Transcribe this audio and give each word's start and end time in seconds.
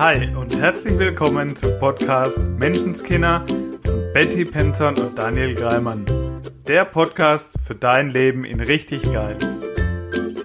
Hi 0.00 0.34
und 0.34 0.56
herzlich 0.56 0.98
willkommen 0.98 1.54
zum 1.54 1.78
Podcast 1.78 2.38
Menschenskinder 2.58 3.44
von 3.84 4.12
Betty 4.14 4.46
Penton 4.46 4.96
und 4.96 5.18
Daniel 5.18 5.54
Greimann. 5.54 6.06
Der 6.66 6.86
Podcast 6.86 7.52
für 7.66 7.74
dein 7.74 8.08
Leben 8.08 8.46
in 8.46 8.60
richtig 8.60 9.02
geil. 9.12 9.36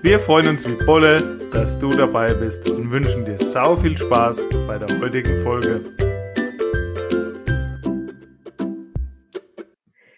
Wir 0.02 0.20
freuen 0.20 0.50
uns 0.50 0.70
wie 0.70 0.86
Bolle, 0.86 1.40
dass 1.54 1.80
du 1.80 1.88
dabei 1.96 2.34
bist 2.34 2.70
und 2.70 2.92
wünschen 2.92 3.24
dir 3.24 3.38
sau 3.38 3.78
viel 3.78 3.98
Spaß 3.98 4.46
bei 4.68 4.78
der 4.78 5.00
heutigen 5.00 5.42
Folge. 5.42 5.80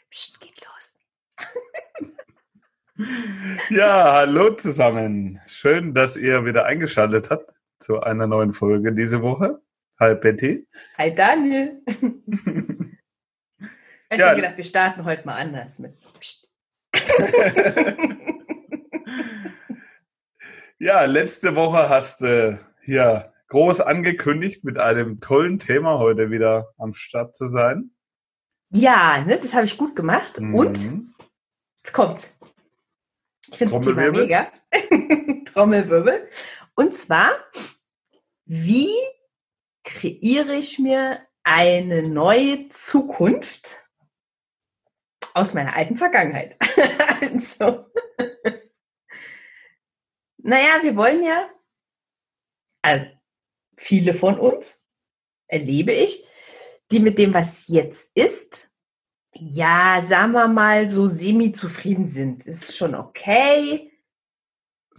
Psst, 0.10 0.42
geht 0.42 0.66
los. 0.66 0.96
Ja, 3.70 4.14
hallo 4.14 4.56
zusammen. 4.56 5.40
Schön, 5.46 5.94
dass 5.94 6.18
ihr 6.18 6.44
wieder 6.44 6.66
eingeschaltet 6.66 7.30
habt 7.30 7.54
zu 7.88 8.02
einer 8.02 8.28
neuen 8.28 8.52
Folge 8.52 8.92
diese 8.92 9.22
Woche. 9.22 9.62
Hi 9.98 10.14
Betty. 10.14 10.68
Hi 10.98 11.16
Daniel. 11.16 11.82
Ich 14.10 14.14
habe 14.14 14.22
Ja. 14.22 14.28
schon 14.30 14.36
gedacht, 14.38 14.56
wir 14.58 14.64
starten 14.64 15.04
heute 15.06 15.26
mal 15.26 15.36
anders 15.36 15.80
mit. 15.80 15.98
Ja, 20.80 21.06
letzte 21.06 21.56
Woche 21.56 21.90
hast 21.90 22.22
du 22.22 22.60
hier 22.82 23.34
groß 23.48 23.82
angekündigt, 23.82 24.64
mit 24.64 24.78
einem 24.78 25.20
tollen 25.20 25.58
Thema 25.60 25.98
heute 25.98 26.30
wieder 26.30 26.70
am 26.78 26.94
Start 26.94 27.36
zu 27.36 27.48
sein. 27.48 27.90
Ja, 28.70 29.24
ne, 29.26 29.38
das 29.40 29.56
habe 29.56 29.66
ich 29.66 29.76
gut 29.78 29.96
gemacht. 29.96 30.38
Und 30.38 30.86
Mhm. 30.86 31.16
jetzt 31.80 31.94
kommt's. 31.94 32.38
Ich 33.50 33.58
finde 33.58 33.74
das 33.76 33.86
Thema 33.88 34.12
mega. 34.12 34.52
Trommelwirbel. 35.52 36.30
Und 36.76 36.96
zwar, 36.96 37.32
wie 38.48 38.90
kreiere 39.84 40.56
ich 40.56 40.80
mir 40.80 41.26
eine 41.44 42.04
neue 42.04 42.70
Zukunft 42.70 43.84
aus 45.34 45.54
meiner 45.54 45.76
alten 45.76 45.98
Vergangenheit? 45.98 46.58
also, 47.22 47.86
naja, 50.38 50.82
wir 50.82 50.96
wollen 50.96 51.24
ja, 51.26 51.50
also 52.82 53.06
viele 53.76 54.14
von 54.14 54.40
uns, 54.40 54.82
erlebe 55.48 55.92
ich, 55.92 56.26
die 56.92 57.00
mit 57.00 57.18
dem, 57.20 57.34
was 57.34 57.68
jetzt 57.68 58.12
ist, 58.16 58.74
ja, 59.34 60.02
sagen 60.08 60.32
wir 60.32 60.48
mal, 60.48 60.90
so 60.90 61.06
semi-zufrieden 61.06 62.08
sind. 62.08 62.48
Ist 62.48 62.76
schon 62.76 62.96
okay. 62.96 63.92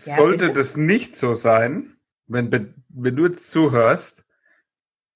Ja, 0.04 0.14
Sollte 0.14 0.46
bitte? 0.46 0.52
das 0.52 0.76
nicht 0.76 1.16
so 1.16 1.34
sein, 1.34 1.97
wenn, 2.28 2.74
wenn 2.88 3.16
du 3.16 3.26
jetzt 3.26 3.50
zuhörst 3.50 4.24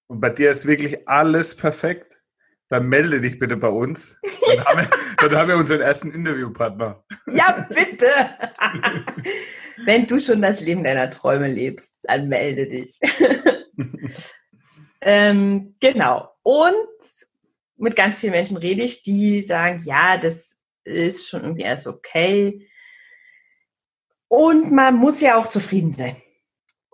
und 0.06 0.20
bei 0.20 0.30
dir 0.30 0.50
ist 0.50 0.66
wirklich 0.66 1.08
alles 1.08 1.54
perfekt, 1.54 2.12
dann 2.68 2.88
melde 2.88 3.20
dich 3.20 3.38
bitte 3.38 3.56
bei 3.56 3.68
uns. 3.68 4.16
Dann 4.22 4.64
haben 4.64 4.78
wir, 4.78 4.90
dann 5.28 5.38
haben 5.38 5.48
wir 5.48 5.56
unseren 5.56 5.82
ersten 5.82 6.10
Interviewpartner. 6.10 7.04
Ja, 7.28 7.68
bitte. 7.68 8.06
Wenn 9.84 10.06
du 10.06 10.20
schon 10.20 10.40
das 10.40 10.60
Leben 10.60 10.82
deiner 10.82 11.10
Träume 11.10 11.48
lebst, 11.48 11.96
dann 12.04 12.28
melde 12.28 12.68
dich. 12.68 12.98
ähm, 15.00 15.74
genau. 15.80 16.30
Und 16.42 16.74
mit 17.76 17.96
ganz 17.96 18.20
vielen 18.20 18.32
Menschen 18.32 18.56
rede 18.56 18.82
ich, 18.82 19.02
die 19.02 19.42
sagen, 19.42 19.82
ja, 19.84 20.16
das 20.16 20.56
ist 20.84 21.28
schon 21.28 21.42
irgendwie 21.42 21.62
erst 21.62 21.86
okay. 21.86 22.68
Und 24.28 24.72
man 24.72 24.94
muss 24.96 25.20
ja 25.20 25.36
auch 25.36 25.48
zufrieden 25.48 25.92
sein. 25.92 26.16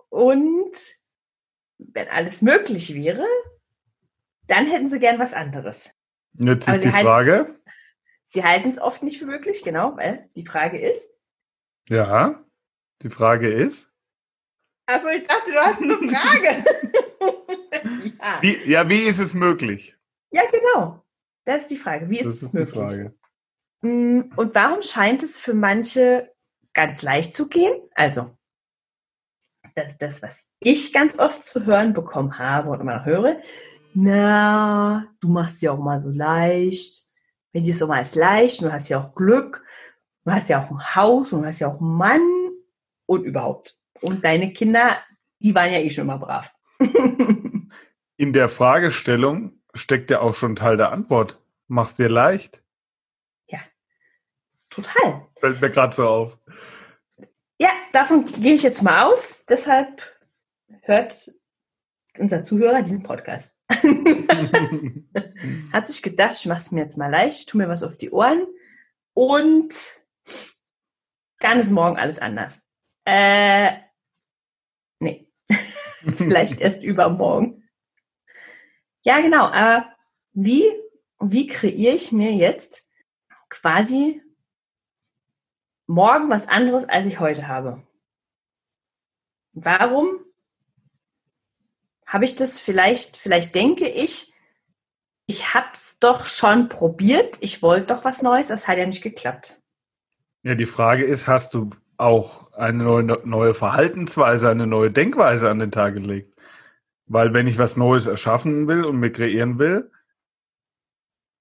Und 0.09 0.71
wenn 1.77 2.07
alles 2.09 2.41
möglich 2.41 2.93
wäre, 2.93 3.25
dann 4.47 4.65
hätten 4.65 4.87
sie 4.89 4.99
gern 4.99 5.19
was 5.19 5.33
anderes. 5.33 5.93
Jetzt 6.33 6.67
ist 6.67 6.83
die 6.83 6.91
Frage, 6.91 7.55
Sie 8.23 8.43
halten 8.43 8.69
es 8.69 8.79
oft 8.79 9.01
nicht 9.01 9.17
für 9.17 9.25
möglich, 9.25 9.63
genau, 9.63 9.97
weil 9.97 10.29
die 10.35 10.45
Frage 10.45 10.79
ist. 10.79 11.09
ja, 11.89 12.43
die 13.01 13.09
Frage 13.09 13.51
ist, 13.51 13.87
Achso, 14.85 15.07
ich 15.09 15.25
dachte, 15.27 15.51
du 15.51 15.57
hast 15.57 15.81
eine 15.81 15.95
Frage. 15.97 16.63
ja. 18.19 18.37
wie, 18.41 18.69
ja, 18.69 18.89
wie 18.89 19.01
ist 19.03 19.19
es 19.19 19.33
möglich? 19.35 19.95
ja, 20.31 20.41
genau. 20.51 21.03
Das 21.45 21.61
ist 21.63 21.71
die 21.71 21.77
Frage. 21.77 22.09
Wie 22.09 22.19
ist 22.19 22.25
das 22.25 22.35
es 22.37 22.43
ist 22.43 22.53
möglich? 22.53 22.73
die 22.73 22.79
Frage. 22.79 23.13
Mm, 23.81 24.31
Und 24.35 24.53
warum 24.55 24.81
scheint 24.81 25.23
es 25.23 25.39
für 25.39 25.53
manche 25.53 26.31
ganz 26.73 27.01
leicht 27.03 27.33
zu 27.33 27.47
gehen? 27.47 27.73
Also, 27.95 28.35
das 29.79 29.93
ist 29.93 30.01
das, 30.01 30.21
was 30.21 30.47
ich 30.59 30.93
ganz 30.93 31.19
oft 31.19 31.43
zu 31.43 31.65
hören 31.65 31.93
bekommen 31.93 32.37
habe 32.37 32.69
und 32.69 32.81
immer 32.81 32.97
noch 32.97 33.05
höre. 33.05 33.37
Na, 33.93 35.07
du 35.19 35.29
machst 35.29 35.61
ja 35.61 35.71
auch 35.71 35.79
mal 35.79 35.99
so 35.99 36.09
leicht. 36.09 37.05
Wenn 37.51 37.63
dir 37.63 37.73
so 37.73 37.87
mal 37.87 38.01
ist 38.01 38.15
leicht, 38.15 38.61
du 38.61 38.71
hast 38.71 38.89
ja 38.89 38.99
auch 38.99 39.15
Glück, 39.15 39.65
du 40.23 40.31
hast 40.31 40.49
ja 40.49 40.61
auch 40.61 40.69
ein 40.69 40.95
Haus 40.95 41.33
und 41.33 41.41
du 41.41 41.47
hast 41.47 41.59
ja 41.59 41.67
auch 41.67 41.79
einen 41.79 41.95
Mann 41.95 42.21
und 43.05 43.23
überhaupt. 43.23 43.75
Und 44.01 44.23
deine 44.23 44.53
Kinder, 44.53 44.97
die 45.39 45.55
waren 45.55 45.71
ja 45.71 45.79
eh 45.79 45.89
schon 45.89 46.03
immer 46.03 46.19
brav. 46.19 46.53
In 48.17 48.33
der 48.33 48.49
Fragestellung 48.49 49.53
steckt 49.73 50.11
ja 50.11 50.21
auch 50.21 50.35
schon 50.35 50.55
Teil 50.55 50.77
der 50.77 50.91
Antwort. 50.91 51.39
Mach's 51.67 51.95
dir 51.95 52.09
leicht. 52.09 52.61
Total. 54.69 55.27
Fällt 55.39 55.61
mir 55.61 55.69
gerade 55.69 55.95
so 55.95 56.07
auf. 56.07 56.37
Ja, 57.59 57.69
davon 57.91 58.25
gehe 58.25 58.53
ich 58.53 58.63
jetzt 58.63 58.81
mal 58.81 59.03
aus. 59.03 59.45
Deshalb 59.45 60.01
hört 60.83 61.29
unser 62.17 62.41
Zuhörer 62.41 62.81
diesen 62.81 63.03
Podcast. 63.03 63.57
Hat 65.73 65.87
sich 65.87 66.01
gedacht, 66.01 66.35
ich 66.39 66.45
mache 66.45 66.59
es 66.59 66.71
mir 66.71 66.81
jetzt 66.81 66.97
mal 66.97 67.11
leicht, 67.11 67.49
tu 67.49 67.57
mir 67.57 67.67
was 67.67 67.83
auf 67.83 67.97
die 67.97 68.11
Ohren 68.11 68.47
und 69.13 69.73
dann 71.39 71.59
ist 71.59 71.71
morgen 71.71 71.97
alles 71.97 72.19
anders. 72.19 72.61
Äh, 73.05 73.73
nee, 74.99 75.29
vielleicht 76.13 76.61
erst 76.61 76.81
übermorgen. 76.83 77.69
Ja, 79.01 79.19
genau. 79.19 79.47
Aber 79.47 79.93
wie, 80.31 80.63
wie 81.19 81.47
kreiere 81.47 81.95
ich 81.95 82.13
mir 82.13 82.31
jetzt 82.33 82.89
quasi 83.49 84.21
morgen 85.89 86.29
was 86.29 86.47
anderes, 86.47 86.87
als 86.87 87.07
ich 87.07 87.19
heute 87.19 87.47
habe? 87.47 87.83
Warum 89.53 90.19
habe 92.05 92.25
ich 92.25 92.35
das 92.35 92.59
vielleicht, 92.59 93.17
vielleicht 93.17 93.55
denke 93.55 93.87
ich, 93.89 94.33
ich 95.25 95.53
habe 95.53 95.67
es 95.73 95.97
doch 95.99 96.25
schon 96.25 96.69
probiert, 96.69 97.37
ich 97.41 97.61
wollte 97.61 97.93
doch 97.93 98.05
was 98.05 98.21
Neues, 98.21 98.47
das 98.47 98.67
hat 98.67 98.77
ja 98.77 98.85
nicht 98.85 99.01
geklappt. 99.01 99.61
Ja, 100.43 100.55
die 100.55 100.67
Frage 100.67 101.03
ist, 101.03 101.27
hast 101.27 101.53
du 101.53 101.71
auch 101.97 102.53
eine 102.53 102.83
neue, 102.83 103.03
neue 103.03 103.53
Verhaltensweise, 103.53 104.49
eine 104.49 104.67
neue 104.67 104.91
Denkweise 104.91 105.49
an 105.49 105.59
den 105.59 105.71
Tag 105.71 105.95
gelegt? 105.95 106.35
Weil 107.07 107.33
wenn 107.33 107.47
ich 107.47 107.57
was 107.57 107.77
Neues 107.77 108.05
erschaffen 108.05 108.67
will 108.67 108.85
und 108.85 108.99
mir 108.99 109.11
kreieren 109.11 109.57
will 109.57 109.91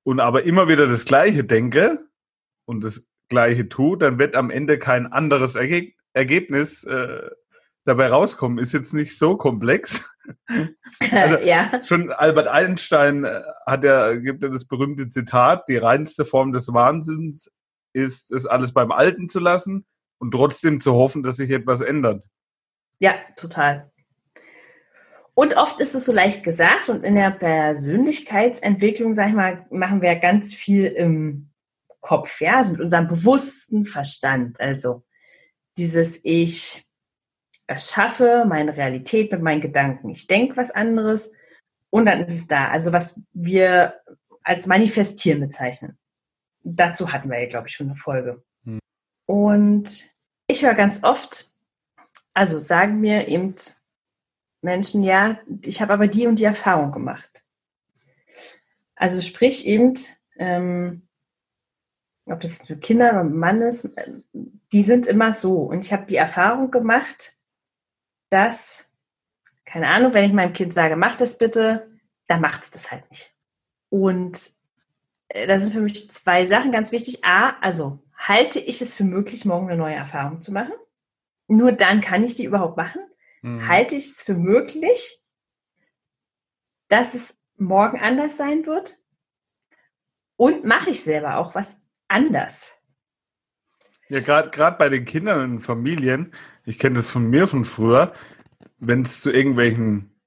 und 0.04 0.20
aber 0.20 0.44
immer 0.44 0.68
wieder 0.68 0.86
das 0.86 1.04
Gleiche 1.04 1.44
denke 1.44 2.08
und 2.64 2.82
das 2.82 3.07
Gleiche 3.28 3.68
tue, 3.68 3.96
dann 3.98 4.18
wird 4.18 4.34
am 4.36 4.50
Ende 4.50 4.78
kein 4.78 5.06
anderes 5.12 5.54
Erge 5.54 5.92
Ergebnis 6.14 6.84
äh, 6.84 7.28
dabei 7.84 8.06
rauskommen. 8.08 8.58
Ist 8.58 8.72
jetzt 8.72 8.92
nicht 8.94 9.18
so 9.18 9.36
komplex. 9.36 10.04
Also- 11.10 11.38
ja, 11.38 11.80
Schon 11.84 12.12
Albert 12.12 12.48
Einstein 12.48 13.24
äh, 13.24 13.40
hat 13.64 13.82
ja, 13.82 14.14
gibt 14.14 14.42
ja 14.42 14.50
das 14.50 14.66
berühmte 14.66 15.08
Zitat, 15.08 15.66
die 15.68 15.78
reinste 15.78 16.26
Form 16.26 16.52
des 16.52 16.70
Wahnsinns 16.70 17.50
ist, 17.94 18.30
es 18.30 18.44
alles 18.44 18.74
beim 18.74 18.92
Alten 18.92 19.28
zu 19.28 19.40
lassen 19.40 19.86
und 20.18 20.32
trotzdem 20.32 20.82
zu 20.82 20.92
hoffen, 20.92 21.22
dass 21.22 21.36
sich 21.36 21.50
etwas 21.50 21.80
ändert. 21.80 22.24
ja, 23.00 23.14
total. 23.36 23.90
Und 25.32 25.56
oft 25.56 25.80
ist 25.80 25.94
es 25.94 26.04
so 26.04 26.12
leicht 26.12 26.42
gesagt 26.42 26.88
und 26.90 27.04
in 27.04 27.14
der 27.14 27.30
Persönlichkeitsentwicklung, 27.30 29.14
sag 29.14 29.28
ich 29.28 29.34
mal, 29.34 29.66
machen 29.70 30.02
wir 30.02 30.14
ganz 30.16 30.52
viel 30.52 30.86
im 30.86 31.48
Kopf, 32.00 32.40
ja, 32.40 32.56
also 32.56 32.72
mit 32.72 32.80
unserem 32.80 33.06
bewussten 33.06 33.84
Verstand. 33.84 34.60
Also 34.60 35.04
dieses 35.76 36.20
Ich 36.24 36.86
erschaffe 37.66 38.44
meine 38.48 38.76
Realität 38.76 39.30
mit 39.30 39.42
meinen 39.42 39.60
Gedanken. 39.60 40.08
Ich 40.10 40.26
denke 40.26 40.56
was 40.56 40.70
anderes 40.70 41.32
und 41.90 42.06
dann 42.06 42.24
ist 42.24 42.34
es 42.34 42.46
da. 42.46 42.68
Also 42.68 42.92
was 42.92 43.20
wir 43.32 44.00
als 44.42 44.66
Manifestieren 44.66 45.40
bezeichnen. 45.40 45.98
Dazu 46.62 47.12
hatten 47.12 47.30
wir 47.30 47.40
ja, 47.40 47.48
glaube 47.48 47.68
ich, 47.68 47.74
schon 47.74 47.88
eine 47.88 47.96
Folge. 47.96 48.42
Hm. 48.64 48.78
Und 49.26 50.04
ich 50.46 50.64
höre 50.64 50.74
ganz 50.74 51.04
oft, 51.04 51.52
also 52.32 52.58
sagen 52.58 53.00
mir 53.00 53.28
eben 53.28 53.54
Menschen, 54.62 55.02
ja, 55.02 55.38
ich 55.64 55.80
habe 55.80 55.92
aber 55.92 56.08
die 56.08 56.26
und 56.26 56.38
die 56.38 56.44
Erfahrung 56.44 56.92
gemacht. 56.92 57.44
Also 58.96 59.20
sprich 59.20 59.66
eben, 59.66 59.94
ähm, 60.36 61.07
ob 62.30 62.40
das 62.40 62.68
mit 62.68 62.80
Kindern 62.80 63.14
oder 63.14 63.24
Mann 63.24 63.62
ist, 63.62 63.84
äh, 63.96 64.12
die 64.72 64.82
sind 64.82 65.06
immer 65.06 65.32
so. 65.32 65.62
Und 65.62 65.84
ich 65.84 65.92
habe 65.92 66.06
die 66.06 66.16
Erfahrung 66.16 66.70
gemacht, 66.70 67.34
dass 68.30 68.88
keine 69.68 69.88
Ahnung, 69.88 70.14
wenn 70.14 70.24
ich 70.24 70.32
meinem 70.32 70.54
Kind 70.54 70.72
sage, 70.72 70.96
mach 70.96 71.14
das 71.16 71.36
bitte, 71.36 71.90
dann 72.26 72.40
macht 72.40 72.62
es 72.62 72.70
das 72.70 72.90
halt 72.90 73.08
nicht. 73.10 73.34
Und 73.90 74.52
äh, 75.28 75.46
da 75.46 75.60
sind 75.60 75.72
für 75.72 75.80
mich 75.80 76.10
zwei 76.10 76.46
Sachen 76.46 76.72
ganz 76.72 76.90
wichtig. 76.90 77.22
A, 77.24 77.50
also 77.60 78.02
halte 78.16 78.60
ich 78.60 78.80
es 78.80 78.94
für 78.94 79.04
möglich, 79.04 79.44
morgen 79.44 79.68
eine 79.68 79.76
neue 79.76 79.94
Erfahrung 79.94 80.40
zu 80.40 80.52
machen? 80.52 80.72
Nur 81.48 81.72
dann 81.72 82.00
kann 82.00 82.24
ich 82.24 82.34
die 82.34 82.44
überhaupt 82.44 82.78
machen. 82.78 83.02
Mhm. 83.42 83.68
Halte 83.68 83.96
ich 83.96 84.06
es 84.06 84.22
für 84.22 84.34
möglich, 84.34 85.22
dass 86.88 87.14
es 87.14 87.38
morgen 87.56 88.00
anders 88.00 88.38
sein 88.38 88.64
wird? 88.64 88.96
Und 90.36 90.64
mache 90.64 90.90
ich 90.90 91.02
selber 91.02 91.36
auch 91.36 91.54
was 91.54 91.78
anders? 92.08 92.78
Ja, 94.08 94.20
gerade 94.20 94.78
bei 94.78 94.88
den 94.88 95.04
Kindern 95.04 95.42
und 95.42 95.60
Familien, 95.60 96.32
ich 96.64 96.78
kenne 96.78 96.96
das 96.96 97.10
von 97.10 97.28
mir 97.28 97.46
von 97.46 97.64
früher, 97.64 98.12
wenn 98.78 99.02
es 99.02 99.20
zu 99.20 99.30
irgendwelchen, 99.30 100.18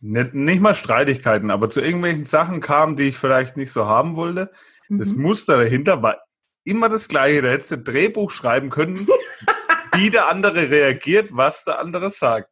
nicht, 0.00 0.34
nicht, 0.34 0.60
mal 0.60 0.74
Streitigkeiten, 0.74 1.50
aber 1.50 1.68
zu 1.68 1.80
irgendwelchen 1.80 2.24
Sachen 2.24 2.60
kam, 2.60 2.96
die 2.96 3.08
ich 3.08 3.18
vielleicht 3.18 3.56
nicht 3.56 3.72
so 3.72 3.86
haben 3.86 4.16
wollte, 4.16 4.50
mhm. 4.88 4.98
das 4.98 5.14
Muster 5.14 5.58
dahinter 5.58 6.02
war 6.02 6.18
immer 6.66 6.88
das 6.88 7.08
gleiche. 7.08 7.42
Da 7.42 7.48
hättest 7.48 7.70
du 7.70 7.76
ein 7.76 7.84
Drehbuch 7.84 8.30
schreiben 8.30 8.70
können, 8.70 9.06
wie 9.94 10.10
der 10.10 10.28
andere 10.28 10.70
reagiert, 10.70 11.30
was 11.32 11.64
der 11.64 11.78
andere 11.78 12.10
sagt. 12.10 12.50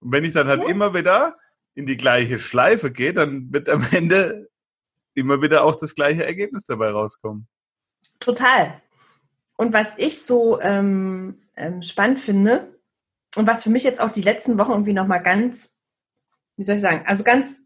Und 0.00 0.12
wenn 0.12 0.24
ich 0.24 0.32
dann 0.32 0.48
halt 0.48 0.62
ja. 0.62 0.68
immer 0.68 0.94
wieder 0.94 1.36
in 1.74 1.86
die 1.86 1.96
gleiche 1.96 2.38
Schleife 2.38 2.90
gehe, 2.90 3.12
dann 3.12 3.52
wird 3.52 3.68
am 3.68 3.86
Ende 3.90 4.48
immer 5.14 5.42
wieder 5.42 5.64
auch 5.64 5.76
das 5.76 5.94
gleiche 5.94 6.24
Ergebnis 6.24 6.64
dabei 6.64 6.90
rauskommen. 6.90 7.48
Total. 8.28 8.82
Und 9.56 9.72
was 9.72 9.94
ich 9.96 10.20
so 10.22 10.60
ähm, 10.60 11.40
ähm, 11.56 11.80
spannend 11.80 12.20
finde 12.20 12.78
und 13.36 13.46
was 13.46 13.64
für 13.64 13.70
mich 13.70 13.84
jetzt 13.84 14.02
auch 14.02 14.10
die 14.10 14.20
letzten 14.20 14.58
Wochen 14.58 14.72
irgendwie 14.72 14.92
nochmal 14.92 15.22
ganz, 15.22 15.74
wie 16.58 16.62
soll 16.62 16.74
ich 16.74 16.82
sagen, 16.82 17.04
also 17.06 17.24
ganz 17.24 17.62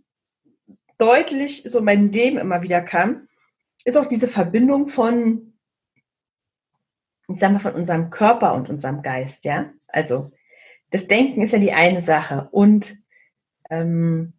deutlich 0.98 1.64
so 1.64 1.80
in 1.80 1.84
mein 1.84 2.12
Leben 2.12 2.38
immer 2.38 2.62
wieder 2.62 2.80
kam, 2.80 3.26
ist 3.84 3.96
auch 3.96 4.06
diese 4.06 4.28
Verbindung 4.28 4.86
von, 4.86 5.52
ich 7.26 7.40
sag 7.40 7.50
mal, 7.50 7.58
von 7.58 7.74
unserem 7.74 8.10
Körper 8.10 8.54
und 8.54 8.70
unserem 8.70 9.02
Geist, 9.02 9.44
ja. 9.44 9.72
Also 9.88 10.30
das 10.90 11.08
Denken 11.08 11.42
ist 11.42 11.50
ja 11.50 11.58
die 11.58 11.72
eine 11.72 12.02
Sache 12.02 12.48
und 12.52 12.94
ähm, 13.68 14.34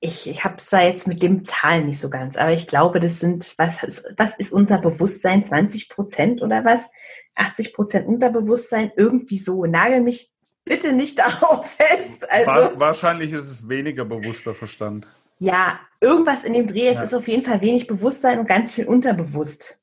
ich, 0.00 0.28
ich 0.28 0.44
habe 0.44 0.54
es 0.56 0.70
da 0.70 0.80
jetzt 0.80 1.06
mit 1.06 1.22
dem 1.22 1.44
Zahlen 1.44 1.86
nicht 1.86 2.00
so 2.00 2.08
ganz, 2.08 2.36
aber 2.36 2.52
ich 2.52 2.66
glaube, 2.66 3.00
das 3.00 3.20
sind, 3.20 3.54
was, 3.58 3.82
was 4.16 4.34
ist 4.36 4.50
unser 4.52 4.78
Bewusstsein? 4.78 5.44
20 5.44 5.90
Prozent 5.90 6.42
oder 6.42 6.64
was? 6.64 6.90
80 7.34 7.74
Prozent 7.74 8.06
Unterbewusstsein? 8.06 8.92
Irgendwie 8.96 9.36
so. 9.36 9.66
Nagel 9.66 10.00
mich 10.00 10.32
bitte 10.64 10.94
nicht 10.94 11.18
darauf 11.18 11.70
fest. 11.72 12.30
Also, 12.30 12.80
Wahrscheinlich 12.80 13.32
ist 13.32 13.50
es 13.50 13.68
weniger 13.68 14.06
bewusster 14.06 14.54
Verstand. 14.54 15.06
Ja, 15.38 15.80
irgendwas 16.00 16.44
in 16.44 16.54
dem 16.54 16.66
Dreh. 16.66 16.88
Es 16.88 16.96
ja. 16.96 17.02
ist 17.02 17.14
auf 17.14 17.28
jeden 17.28 17.44
Fall 17.44 17.60
wenig 17.60 17.86
Bewusstsein 17.86 18.38
und 18.38 18.48
ganz 18.48 18.72
viel 18.72 18.86
unterbewusst. 18.86 19.80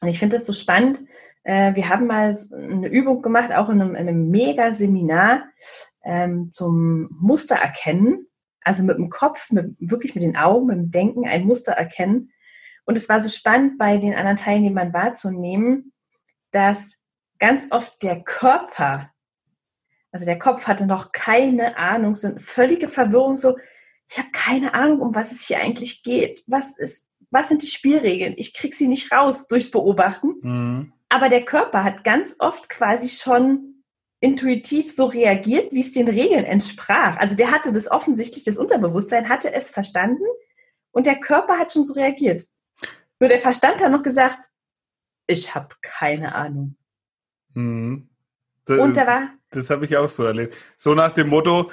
Und 0.00 0.08
ich 0.08 0.18
finde 0.18 0.36
das 0.36 0.46
so 0.46 0.52
spannend. 0.52 1.00
Äh, 1.44 1.76
wir 1.76 1.88
haben 1.88 2.08
mal 2.08 2.36
eine 2.52 2.88
Übung 2.88 3.22
gemacht, 3.22 3.52
auch 3.52 3.68
in 3.68 3.80
einem, 3.80 3.94
in 3.94 4.08
einem 4.08 4.28
Mega-Seminar 4.28 5.44
ähm, 6.04 6.50
zum 6.50 7.08
Muster 7.20 7.56
erkennen 7.56 8.26
also 8.64 8.82
mit 8.82 8.96
dem 8.96 9.10
Kopf, 9.10 9.50
mit, 9.50 9.76
wirklich 9.78 10.14
mit 10.14 10.22
den 10.22 10.36
Augen, 10.36 10.66
mit 10.66 10.76
dem 10.76 10.90
Denken 10.90 11.26
ein 11.26 11.44
Muster 11.44 11.72
erkennen. 11.72 12.30
Und 12.84 12.98
es 12.98 13.08
war 13.08 13.20
so 13.20 13.28
spannend, 13.28 13.78
bei 13.78 13.96
den 13.96 14.14
anderen 14.14 14.36
Teilnehmern 14.36 14.92
wahrzunehmen, 14.92 15.92
dass 16.50 16.98
ganz 17.38 17.68
oft 17.70 18.02
der 18.02 18.22
Körper, 18.22 19.10
also 20.10 20.24
der 20.26 20.38
Kopf 20.38 20.66
hatte 20.66 20.86
noch 20.86 21.12
keine 21.12 21.76
Ahnung, 21.76 22.14
so 22.14 22.28
eine 22.28 22.40
völlige 22.40 22.88
Verwirrung, 22.88 23.38
so, 23.38 23.56
ich 24.08 24.18
habe 24.18 24.28
keine 24.32 24.74
Ahnung, 24.74 25.00
um 25.00 25.14
was 25.14 25.32
es 25.32 25.46
hier 25.46 25.58
eigentlich 25.60 26.02
geht. 26.02 26.42
Was 26.46 26.76
ist, 26.76 27.06
was 27.30 27.48
sind 27.48 27.62
die 27.62 27.68
Spielregeln? 27.68 28.34
Ich 28.36 28.52
kriege 28.52 28.76
sie 28.76 28.88
nicht 28.88 29.10
raus 29.10 29.46
durchs 29.46 29.70
Beobachten. 29.70 30.34
Mhm. 30.42 30.92
Aber 31.08 31.28
der 31.28 31.44
Körper 31.44 31.82
hat 31.82 32.04
ganz 32.04 32.36
oft 32.38 32.68
quasi 32.68 33.08
schon 33.08 33.71
intuitiv 34.22 34.94
so 34.94 35.06
reagiert, 35.06 35.72
wie 35.72 35.80
es 35.80 35.90
den 35.90 36.08
Regeln 36.08 36.44
entsprach. 36.44 37.16
Also 37.18 37.34
der 37.34 37.50
hatte 37.50 37.72
das 37.72 37.90
offensichtlich, 37.90 38.44
das 38.44 38.56
Unterbewusstsein 38.56 39.28
hatte 39.28 39.52
es 39.52 39.70
verstanden 39.70 40.24
und 40.92 41.06
der 41.06 41.16
Körper 41.16 41.58
hat 41.58 41.72
schon 41.72 41.84
so 41.84 41.94
reagiert. 41.94 42.44
Nur 43.18 43.28
der 43.28 43.40
Verstand 43.40 43.82
hat 43.82 43.90
noch 43.90 44.04
gesagt, 44.04 44.48
ich 45.26 45.54
habe 45.54 45.74
keine 45.82 46.34
Ahnung. 46.36 46.76
Mhm. 47.54 48.08
Das, 48.64 48.78
und 48.78 48.96
da 48.96 49.06
war. 49.08 49.28
Das 49.50 49.70
habe 49.70 49.86
ich 49.86 49.96
auch 49.96 50.08
so 50.08 50.24
erlebt. 50.24 50.56
So 50.76 50.94
nach 50.94 51.10
dem 51.10 51.28
Motto, 51.28 51.72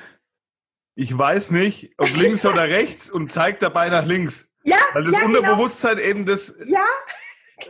ich 0.96 1.16
weiß 1.16 1.52
nicht, 1.52 1.94
ob 1.98 2.10
links 2.16 2.46
oder 2.48 2.64
rechts 2.64 3.12
und 3.12 3.32
zeigt 3.32 3.62
dabei 3.62 3.90
nach 3.90 4.06
links. 4.06 4.50
Ja. 4.64 4.78
Weil 4.94 5.04
das 5.04 5.14
ja, 5.14 5.20
genau. 5.20 5.38
Unterbewusstsein 5.38 5.98
genau. 5.98 6.10
eben 6.10 6.26
das 6.26 6.56
ja, 6.66 6.84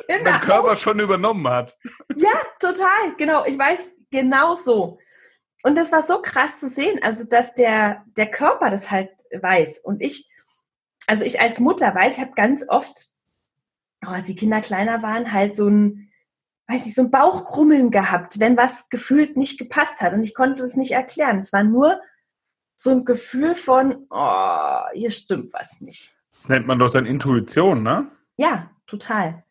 genau. 0.08 0.24
der 0.24 0.40
Körper 0.40 0.78
schon 0.78 1.02
übernommen 1.02 1.48
hat. 1.50 1.78
Ja, 2.16 2.32
total. 2.60 3.16
Genau. 3.18 3.46
Ich 3.46 3.58
weiß 3.60 3.92
genau 4.12 4.56
so. 4.56 5.00
Und 5.64 5.78
das 5.78 5.92
war 5.92 6.02
so 6.02 6.22
krass 6.22 6.60
zu 6.60 6.70
sehen, 6.70 7.00
also 7.04 7.28
dass 7.28 7.54
der, 7.54 8.06
der 8.18 8.32
Körper 8.32 8.70
das 8.70 8.92
halt 8.92 9.12
weiß. 9.32 9.80
Und 9.80 10.02
ich, 10.02 10.30
also 11.08 11.26
ich 11.26 11.42
als 11.42 11.60
Mutter 11.60 11.94
weiß, 11.94 12.16
ich 12.16 12.22
habe 12.22 12.34
ganz 12.34 12.66
oft, 12.68 13.08
oh, 14.06 14.10
als 14.10 14.28
die 14.28 14.36
Kinder 14.36 14.62
kleiner 14.62 15.02
waren, 15.02 15.34
halt 15.34 15.58
so 15.58 15.68
ein, 15.68 16.12
weiß 16.68 16.86
nicht, 16.86 16.96
so 16.96 17.02
ein 17.02 17.12
Bauchkrummeln 17.12 17.92
gehabt, 17.92 18.40
wenn 18.40 18.56
was 18.56 18.90
gefühlt 18.90 19.36
nicht 19.36 19.58
gepasst 19.58 20.00
hat. 20.00 20.14
Und 20.14 20.24
ich 20.24 20.34
konnte 20.34 20.64
es 20.64 20.76
nicht 20.76 20.92
erklären. 20.92 21.38
Es 21.38 21.52
war 21.52 21.64
nur 21.64 22.00
so 22.76 22.92
ein 22.92 23.04
Gefühl 23.04 23.56
von, 23.56 24.08
oh, 24.10 24.80
hier 24.94 25.12
stimmt 25.12 25.52
was 25.52 25.82
nicht. 25.82 26.16
Das 26.36 26.48
nennt 26.48 26.68
man 26.68 26.80
doch 26.80 26.92
dann 26.92 27.06
Intuition, 27.06 27.84
ne? 27.84 28.10
Ja, 28.38 28.70
total. 28.88 29.44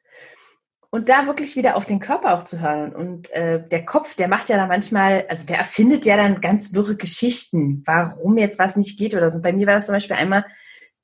Und 0.90 1.10
da 1.10 1.26
wirklich 1.26 1.54
wieder 1.54 1.76
auf 1.76 1.84
den 1.84 2.00
Körper 2.00 2.34
auch 2.34 2.44
zu 2.44 2.60
hören. 2.60 2.94
Und 2.94 3.30
äh, 3.30 3.62
der 3.68 3.84
Kopf, 3.84 4.14
der 4.14 4.28
macht 4.28 4.48
ja 4.48 4.56
dann 4.56 4.68
manchmal, 4.68 5.26
also 5.28 5.44
der 5.44 5.58
erfindet 5.58 6.06
ja 6.06 6.16
dann 6.16 6.40
ganz 6.40 6.72
wirre 6.72 6.96
Geschichten, 6.96 7.82
warum 7.84 8.38
jetzt 8.38 8.58
was 8.58 8.74
nicht 8.74 8.98
geht 8.98 9.14
oder 9.14 9.28
so. 9.28 9.42
bei 9.42 9.52
mir 9.52 9.66
war 9.66 9.74
das 9.74 9.86
zum 9.86 9.94
Beispiel 9.94 10.16
einmal 10.16 10.46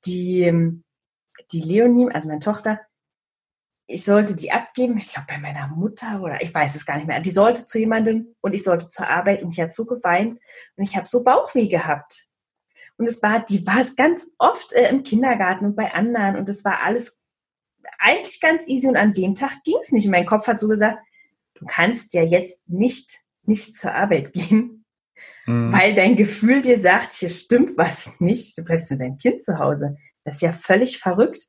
die, 0.05 0.41
ähm, 0.41 0.83
die 1.51 1.61
Leonie, 1.61 2.09
also 2.11 2.27
meine 2.27 2.39
Tochter, 2.39 2.79
ich 3.87 4.03
sollte 4.03 4.35
die 4.35 4.51
abgeben, 4.51 4.97
ich 4.97 5.13
glaube 5.13 5.27
bei 5.29 5.37
meiner 5.37 5.67
Mutter 5.67 6.21
oder 6.21 6.41
ich 6.41 6.53
weiß 6.53 6.75
es 6.75 6.85
gar 6.85 6.97
nicht 6.97 7.07
mehr. 7.07 7.19
Die 7.19 7.31
sollte 7.31 7.65
zu 7.65 7.77
jemandem 7.77 8.35
und 8.41 8.53
ich 8.53 8.63
sollte 8.63 8.89
zur 8.89 9.07
Arbeit 9.07 9.43
und 9.43 9.51
ich 9.51 9.59
hat 9.59 9.75
so 9.75 9.85
geweint 9.85 10.39
und 10.75 10.83
ich 10.83 10.95
habe 10.95 11.05
so 11.05 11.23
Bauchweh 11.23 11.67
gehabt. 11.67 12.25
Und 12.97 13.07
es 13.07 13.21
war, 13.21 13.43
die 13.43 13.67
war 13.67 13.79
es 13.79 13.95
ganz 13.95 14.27
oft 14.39 14.73
äh, 14.73 14.89
im 14.89 15.03
Kindergarten 15.03 15.65
und 15.65 15.75
bei 15.75 15.93
anderen 15.93 16.37
und 16.37 16.49
es 16.49 16.65
war 16.65 16.83
alles 16.83 17.19
eigentlich 17.99 18.39
ganz 18.41 18.67
easy 18.67 18.87
und 18.87 18.97
an 18.97 19.13
dem 19.13 19.35
Tag 19.35 19.63
ging 19.63 19.77
es 19.81 19.91
nicht. 19.91 20.05
Und 20.05 20.11
mein 20.11 20.25
Kopf 20.25 20.47
hat 20.47 20.59
so 20.59 20.67
gesagt, 20.67 20.99
du 21.55 21.65
kannst 21.65 22.13
ja 22.13 22.23
jetzt 22.23 22.59
nicht, 22.67 23.19
nicht 23.43 23.77
zur 23.77 23.93
Arbeit 23.93 24.33
gehen, 24.33 24.85
mhm. 25.45 25.71
weil 25.71 25.95
dein 25.95 26.15
Gefühl 26.15 26.61
dir 26.61 26.79
sagt, 26.79 27.13
hier 27.13 27.29
stimmt 27.29 27.77
was 27.77 28.19
nicht. 28.19 28.57
Du 28.57 28.63
bleibst 28.63 28.91
mit 28.91 28.99
deinem 28.99 29.17
Kind 29.17 29.43
zu 29.43 29.59
Hause. 29.59 29.97
Das 30.23 30.35
ist 30.35 30.41
ja 30.41 30.53
völlig 30.53 30.99
verrückt. 30.99 31.47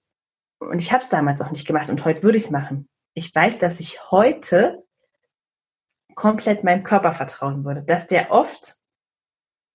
Und 0.58 0.80
ich 0.80 0.92
habe 0.92 1.02
es 1.02 1.08
damals 1.08 1.42
auch 1.42 1.50
nicht 1.50 1.66
gemacht 1.66 1.90
und 1.90 2.04
heute 2.04 2.22
würde 2.22 2.38
ich 2.38 2.44
es 2.44 2.50
machen. 2.50 2.88
Ich 3.14 3.34
weiß, 3.34 3.58
dass 3.58 3.80
ich 3.80 4.10
heute 4.10 4.82
komplett 6.14 6.64
meinem 6.64 6.82
Körper 6.82 7.12
vertrauen 7.12 7.64
würde, 7.64 7.82
dass 7.82 8.06
der 8.06 8.30
oft, 8.30 8.76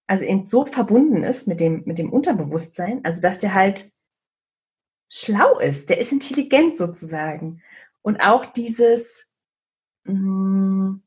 also 0.07 0.25
eben 0.25 0.47
so 0.47 0.65
verbunden 0.65 1.23
ist 1.23 1.47
mit 1.47 1.59
dem, 1.59 1.83
mit 1.85 1.99
dem 1.99 2.11
Unterbewusstsein, 2.11 3.05
also 3.05 3.21
dass 3.21 3.37
der 3.37 3.53
halt 3.53 3.91
schlau 5.11 5.59
ist, 5.59 5.89
der 5.89 5.99
ist 5.99 6.11
intelligent 6.11 6.77
sozusagen. 6.77 7.61
Und 8.01 8.21
auch 8.21 8.45
dieses, 8.45 9.27
mh, 10.05 10.13
hm, 10.13 11.03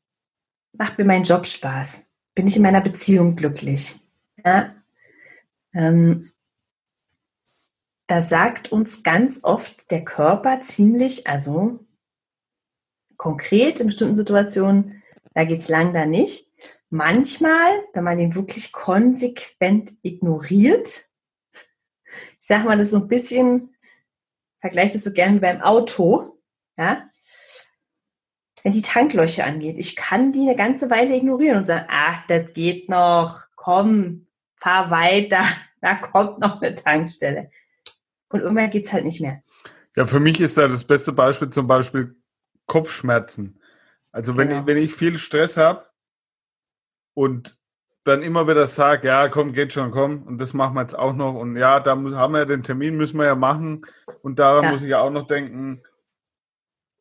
macht 0.73 0.97
mir 0.97 1.05
mein 1.05 1.23
Job 1.23 1.45
Spaß? 1.45 2.07
Bin 2.35 2.47
ich 2.47 2.55
in 2.55 2.61
meiner 2.61 2.81
Beziehung 2.81 3.35
glücklich? 3.35 3.99
Ja? 4.43 4.75
Ähm, 5.73 6.29
da 8.07 8.21
sagt 8.21 8.71
uns 8.71 9.03
ganz 9.03 9.39
oft 9.43 9.89
der 9.89 10.05
Körper 10.05 10.61
ziemlich, 10.61 11.27
also 11.27 11.79
konkret 13.17 13.79
in 13.79 13.87
bestimmten 13.87 14.15
Situationen, 14.15 15.01
da 15.33 15.43
geht 15.43 15.61
es 15.61 15.69
lang 15.69 15.93
da 15.93 16.05
nicht. 16.05 16.51
Manchmal, 16.89 17.83
wenn 17.93 18.03
man 18.03 18.19
den 18.19 18.35
wirklich 18.35 18.71
konsequent 18.71 19.93
ignoriert, 20.03 21.09
ich 22.39 22.47
sage 22.47 22.65
mal, 22.65 22.77
das 22.77 22.91
so 22.91 22.97
ein 22.97 23.07
bisschen 23.07 23.74
vergleiche 24.65 24.93
das 24.93 25.03
so 25.03 25.11
gerne 25.11 25.39
beim 25.39 25.61
Auto, 25.61 26.39
ja, 26.75 27.07
wenn 28.63 28.71
die 28.71 28.81
Tanklöcher 28.81 29.45
angeht. 29.45 29.75
Ich 29.77 29.95
kann 29.95 30.33
die 30.33 30.41
eine 30.41 30.55
ganze 30.55 30.89
Weile 30.89 31.15
ignorieren 31.15 31.57
und 31.57 31.67
sagen, 31.67 31.85
ach, 31.87 32.25
das 32.27 32.51
geht 32.53 32.89
noch, 32.89 33.43
komm, 33.55 34.25
fahr 34.55 34.89
weiter, 34.89 35.43
da 35.81 35.93
kommt 35.93 36.39
noch 36.39 36.63
eine 36.63 36.73
Tankstelle. 36.73 37.51
Und 38.29 38.39
irgendwann 38.39 38.71
geht 38.71 38.87
es 38.87 38.93
halt 38.93 39.05
nicht 39.05 39.21
mehr. 39.21 39.43
Ja, 39.95 40.07
für 40.07 40.19
mich 40.19 40.39
ist 40.41 40.57
da 40.57 40.67
das 40.67 40.83
beste 40.83 41.13
Beispiel 41.13 41.51
zum 41.51 41.67
Beispiel 41.67 42.15
Kopfschmerzen. 42.65 43.61
Also 44.11 44.35
wenn, 44.35 44.47
genau. 44.47 44.61
ich, 44.61 44.65
wenn 44.65 44.77
ich 44.77 44.95
viel 44.95 45.19
Stress 45.19 45.57
habe 45.57 45.85
und 47.13 47.55
dann 48.05 48.21
immer 48.21 48.47
wieder 48.47 48.67
sage, 48.67 49.07
ja, 49.07 49.27
komm, 49.29 49.51
geht 49.51 49.73
schon, 49.73 49.91
komm, 49.91 50.23
und 50.23 50.37
das 50.39 50.53
machen 50.53 50.75
wir 50.75 50.81
jetzt 50.81 50.97
auch 50.97 51.13
noch. 51.13 51.33
Und 51.33 51.57
ja, 51.57 51.79
da 51.79 51.91
haben 51.91 52.31
wir 52.33 52.39
ja 52.39 52.45
den 52.45 52.63
Termin, 52.63 52.95
müssen 52.95 53.17
wir 53.17 53.25
ja 53.25 53.35
machen. 53.35 53.81
Und 54.21 54.37
daran 54.37 54.63
ja. 54.63 54.71
muss 54.71 54.83
ich 54.83 54.89
ja 54.89 54.99
auch 54.99 55.09
noch 55.09 55.25
denken. 55.25 55.81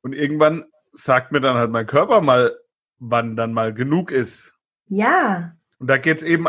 Und 0.00 0.14
irgendwann 0.14 0.64
sagt 0.92 1.30
mir 1.30 1.42
dann 1.42 1.56
halt 1.56 1.70
mein 1.70 1.86
Körper 1.86 2.22
mal, 2.22 2.58
wann 2.98 3.36
dann 3.36 3.52
mal 3.52 3.74
genug 3.74 4.10
ist. 4.10 4.54
Ja. 4.86 5.52
Und 5.78 5.88
da 5.88 5.98
geht 5.98 6.18
es 6.18 6.22
eben 6.22 6.46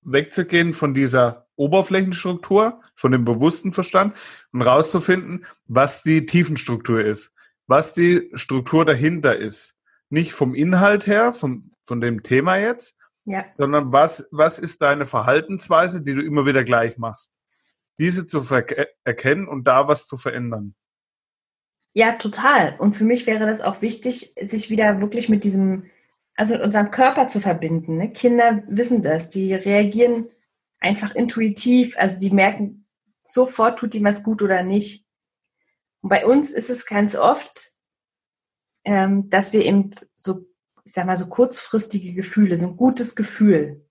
wegzugehen 0.00 0.72
von 0.72 0.94
dieser 0.94 1.46
Oberflächenstruktur, 1.56 2.80
von 2.96 3.12
dem 3.12 3.26
bewussten 3.26 3.72
Verstand 3.72 4.16
und 4.52 4.62
rauszufinden, 4.62 5.44
was 5.66 6.02
die 6.02 6.24
Tiefenstruktur 6.24 7.04
ist, 7.04 7.34
was 7.66 7.92
die 7.92 8.30
Struktur 8.34 8.86
dahinter 8.86 9.36
ist. 9.36 9.76
Nicht 10.08 10.32
vom 10.32 10.54
Inhalt 10.54 11.06
her, 11.06 11.34
vom, 11.34 11.72
von 11.84 12.00
dem 12.00 12.22
Thema 12.22 12.56
jetzt, 12.56 12.96
ja. 13.24 13.44
sondern 13.50 13.92
was, 13.92 14.28
was 14.30 14.58
ist 14.58 14.82
deine 14.82 15.06
Verhaltensweise, 15.06 16.02
die 16.02 16.14
du 16.14 16.22
immer 16.22 16.46
wieder 16.46 16.64
gleich 16.64 16.98
machst. 16.98 17.32
Diese 17.98 18.26
zu 18.26 18.42
erkennen 19.04 19.48
und 19.48 19.64
da 19.64 19.86
was 19.88 20.06
zu 20.06 20.16
verändern. 20.16 20.74
Ja, 21.94 22.12
total. 22.12 22.76
Und 22.78 22.96
für 22.96 23.04
mich 23.04 23.26
wäre 23.26 23.46
das 23.46 23.60
auch 23.60 23.82
wichtig, 23.82 24.34
sich 24.46 24.70
wieder 24.70 25.00
wirklich 25.00 25.28
mit 25.28 25.44
diesem, 25.44 25.90
also 26.36 26.54
mit 26.54 26.62
unserem 26.62 26.90
Körper 26.90 27.28
zu 27.28 27.38
verbinden. 27.38 27.98
Ne? 27.98 28.12
Kinder 28.12 28.62
wissen 28.66 29.02
das, 29.02 29.28
die 29.28 29.54
reagieren 29.54 30.26
einfach 30.78 31.14
intuitiv, 31.14 31.96
also 31.98 32.18
die 32.18 32.30
merken 32.30 32.86
sofort, 33.24 33.78
tut 33.78 33.94
ihm 33.94 34.04
was 34.04 34.22
gut 34.22 34.42
oder 34.42 34.62
nicht. 34.62 35.06
Und 36.00 36.08
bei 36.08 36.26
uns 36.26 36.50
ist 36.50 36.70
es 36.70 36.86
ganz 36.86 37.14
oft, 37.14 37.72
ähm, 38.84 39.30
dass 39.30 39.52
wir 39.52 39.64
eben 39.64 39.90
so, 40.14 40.46
ich 40.84 40.92
sag 40.92 41.06
mal, 41.06 41.16
so 41.16 41.28
kurzfristige 41.28 42.12
Gefühle, 42.12 42.58
so 42.58 42.66
ein 42.66 42.76
gutes 42.76 43.14
Gefühl, 43.14 43.86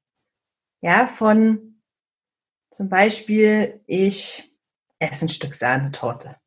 ja, 0.81 1.07
von 1.07 1.81
zum 2.71 2.89
Beispiel, 2.89 3.81
ich 3.85 4.55
esse 4.99 5.25
ein 5.25 5.29
Stück 5.29 5.53
Sahnetorte. 5.53 6.37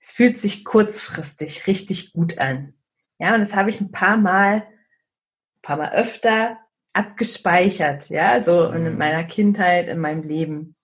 Es 0.00 0.12
fühlt 0.12 0.38
sich 0.38 0.64
kurzfristig 0.64 1.66
richtig 1.66 2.12
gut 2.12 2.38
an. 2.38 2.74
Ja, 3.18 3.34
und 3.34 3.40
das 3.40 3.54
habe 3.54 3.70
ich 3.70 3.80
ein 3.80 3.92
paar 3.92 4.16
Mal, 4.16 4.56
ein 4.56 5.62
paar 5.62 5.76
Mal 5.76 5.92
öfter 5.92 6.58
abgespeichert, 6.92 8.10
ja, 8.10 8.42
so 8.42 8.70
in 8.70 8.84
mhm. 8.84 8.98
meiner 8.98 9.24
Kindheit, 9.24 9.88
in 9.88 9.98
meinem 9.98 10.24
Leben. 10.24 10.74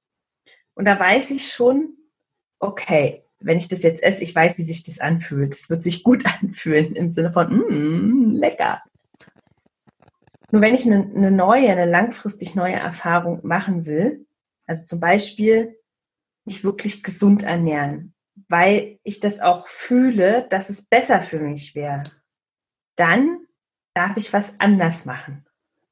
Und 0.75 0.85
da 0.85 0.99
weiß 0.99 1.33
ich 1.33 1.53
schon, 1.53 1.97
okay, 2.61 3.25
wenn 3.41 3.59
ich 3.59 3.69
das 3.69 3.83
jetzt 3.83 4.03
esse, 4.03 4.23
ich 4.23 4.35
weiß, 4.35 4.59
wie 4.59 4.63
sich 4.63 4.85
das 4.85 5.01
anfühlt. 5.01 5.53
Es 5.53 5.69
wird 5.69 5.83
sich 5.83 6.03
gut 6.03 6.25
anfühlen 6.41 6.95
im 6.95 7.11
Sinne 7.11 7.33
von, 7.33 7.49
mm, 7.51 8.33
lecker. 8.33 8.83
Nur 10.51 10.63
wenn 10.63 10.75
ich 10.75 10.87
eine, 10.87 11.11
eine 11.15 11.31
neue, 11.31 11.71
eine 11.71 11.87
langfristig 11.87 12.55
neue 12.55 12.75
Erfahrung 12.75 13.47
machen 13.47 13.85
will, 13.87 14.27
also 14.67 14.85
zum 14.85 15.01
Beispiel 15.01 15.79
mich 16.45 16.65
wirklich 16.65 17.03
gesund 17.03 17.43
ernähren, 17.43 18.15
weil 18.49 18.99
ich 19.03 19.21
das 19.21 19.41
auch 19.41 19.69
fühle, 19.69 20.47
dass 20.49 20.71
es 20.71 20.83
besser 20.83 21.21
für 21.21 21.39
mich 21.39 21.75
wäre, 21.75 22.05
dann 22.97 23.47
darf 23.95 24.17
ich 24.17 24.33
was 24.33 24.55
anders 24.59 25.05
machen. 25.05 25.45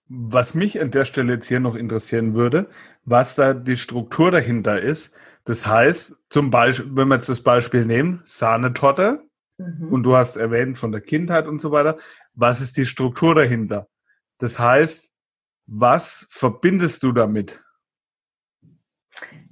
Was 0.08 0.54
mich 0.54 0.80
an 0.80 0.90
der 0.90 1.04
Stelle 1.04 1.34
jetzt 1.34 1.48
hier 1.48 1.60
noch 1.60 1.74
interessieren 1.74 2.34
würde, 2.34 2.68
was 3.04 3.34
da 3.34 3.54
die 3.54 3.76
Struktur 3.76 4.30
dahinter 4.30 4.80
ist. 4.80 5.12
Das 5.44 5.66
heißt, 5.66 6.16
zum 6.28 6.50
Beispiel, 6.50 6.94
wenn 6.94 7.08
wir 7.08 7.16
jetzt 7.16 7.28
das 7.28 7.40
Beispiel 7.40 7.84
nehmen, 7.84 8.20
Sahnetorte, 8.24 9.24
mhm. 9.58 9.92
und 9.92 10.02
du 10.04 10.16
hast 10.16 10.36
erwähnt 10.36 10.78
von 10.78 10.92
der 10.92 11.00
Kindheit 11.00 11.46
und 11.46 11.60
so 11.60 11.72
weiter, 11.72 11.98
was 12.34 12.60
ist 12.60 12.76
die 12.76 12.86
Struktur 12.86 13.34
dahinter? 13.34 13.88
Das 14.38 14.58
heißt, 14.58 15.10
was 15.66 16.26
verbindest 16.30 17.02
du 17.02 17.12
damit? 17.12 17.62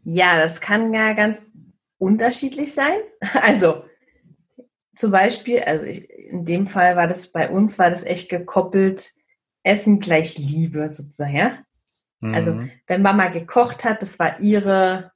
Ja, 0.02 0.38
das 0.38 0.60
kann 0.60 0.92
ja 0.92 1.12
ganz 1.12 1.46
unterschiedlich 1.98 2.72
sein. 2.72 2.98
Also 3.42 3.84
zum 4.96 5.10
Beispiel, 5.10 5.60
also 5.60 5.84
ich, 5.84 6.08
in 6.08 6.44
dem 6.44 6.66
Fall 6.66 6.96
war 6.96 7.08
das 7.08 7.32
bei 7.32 7.50
uns, 7.50 7.78
war 7.78 7.90
das 7.90 8.04
echt 8.04 8.28
gekoppelt 8.28 9.12
Essen 9.64 9.98
gleich 9.98 10.38
Liebe 10.38 10.88
sozusagen, 10.90 11.34
ja? 11.34 11.64
Also, 12.20 12.54
mhm. 12.54 12.60
Also 12.60 12.72
wenn 12.86 13.02
Mama 13.02 13.28
gekocht 13.28 13.84
hat, 13.84 14.02
das 14.02 14.18
war 14.18 14.40
ihre, 14.40 15.12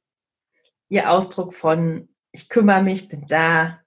ihr 0.89 1.11
Ausdruck 1.11 1.55
von, 1.55 2.09
ich 2.33 2.49
kümmere 2.49 2.83
mich, 2.83 3.09
bin 3.09 3.27
da. 3.27 3.81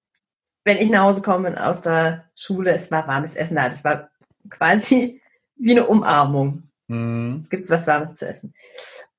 Wenn 0.63 0.77
ich 0.77 0.89
nach 0.89 1.03
Hause 1.03 1.21
komme 1.21 1.63
aus 1.63 1.81
der 1.81 2.29
Schule, 2.35 2.73
es 2.73 2.91
war 2.91 3.07
warmes 3.07 3.35
Essen 3.35 3.55
da. 3.55 3.67
Das 3.67 3.83
war 3.83 4.09
quasi 4.49 5.20
wie 5.61 5.71
eine 5.71 5.87
Umarmung. 5.87 6.69
Mhm. 6.87 7.39
Es 7.41 7.49
gibt 7.49 7.69
was 7.69 7.87
Warmes 7.87 8.15
zu 8.15 8.27
essen. 8.27 8.53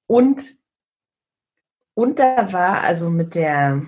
Und, 0.07 0.55
und 1.95 2.19
da 2.19 2.53
war 2.53 2.83
also 2.83 3.11
mit 3.11 3.35
der 3.35 3.87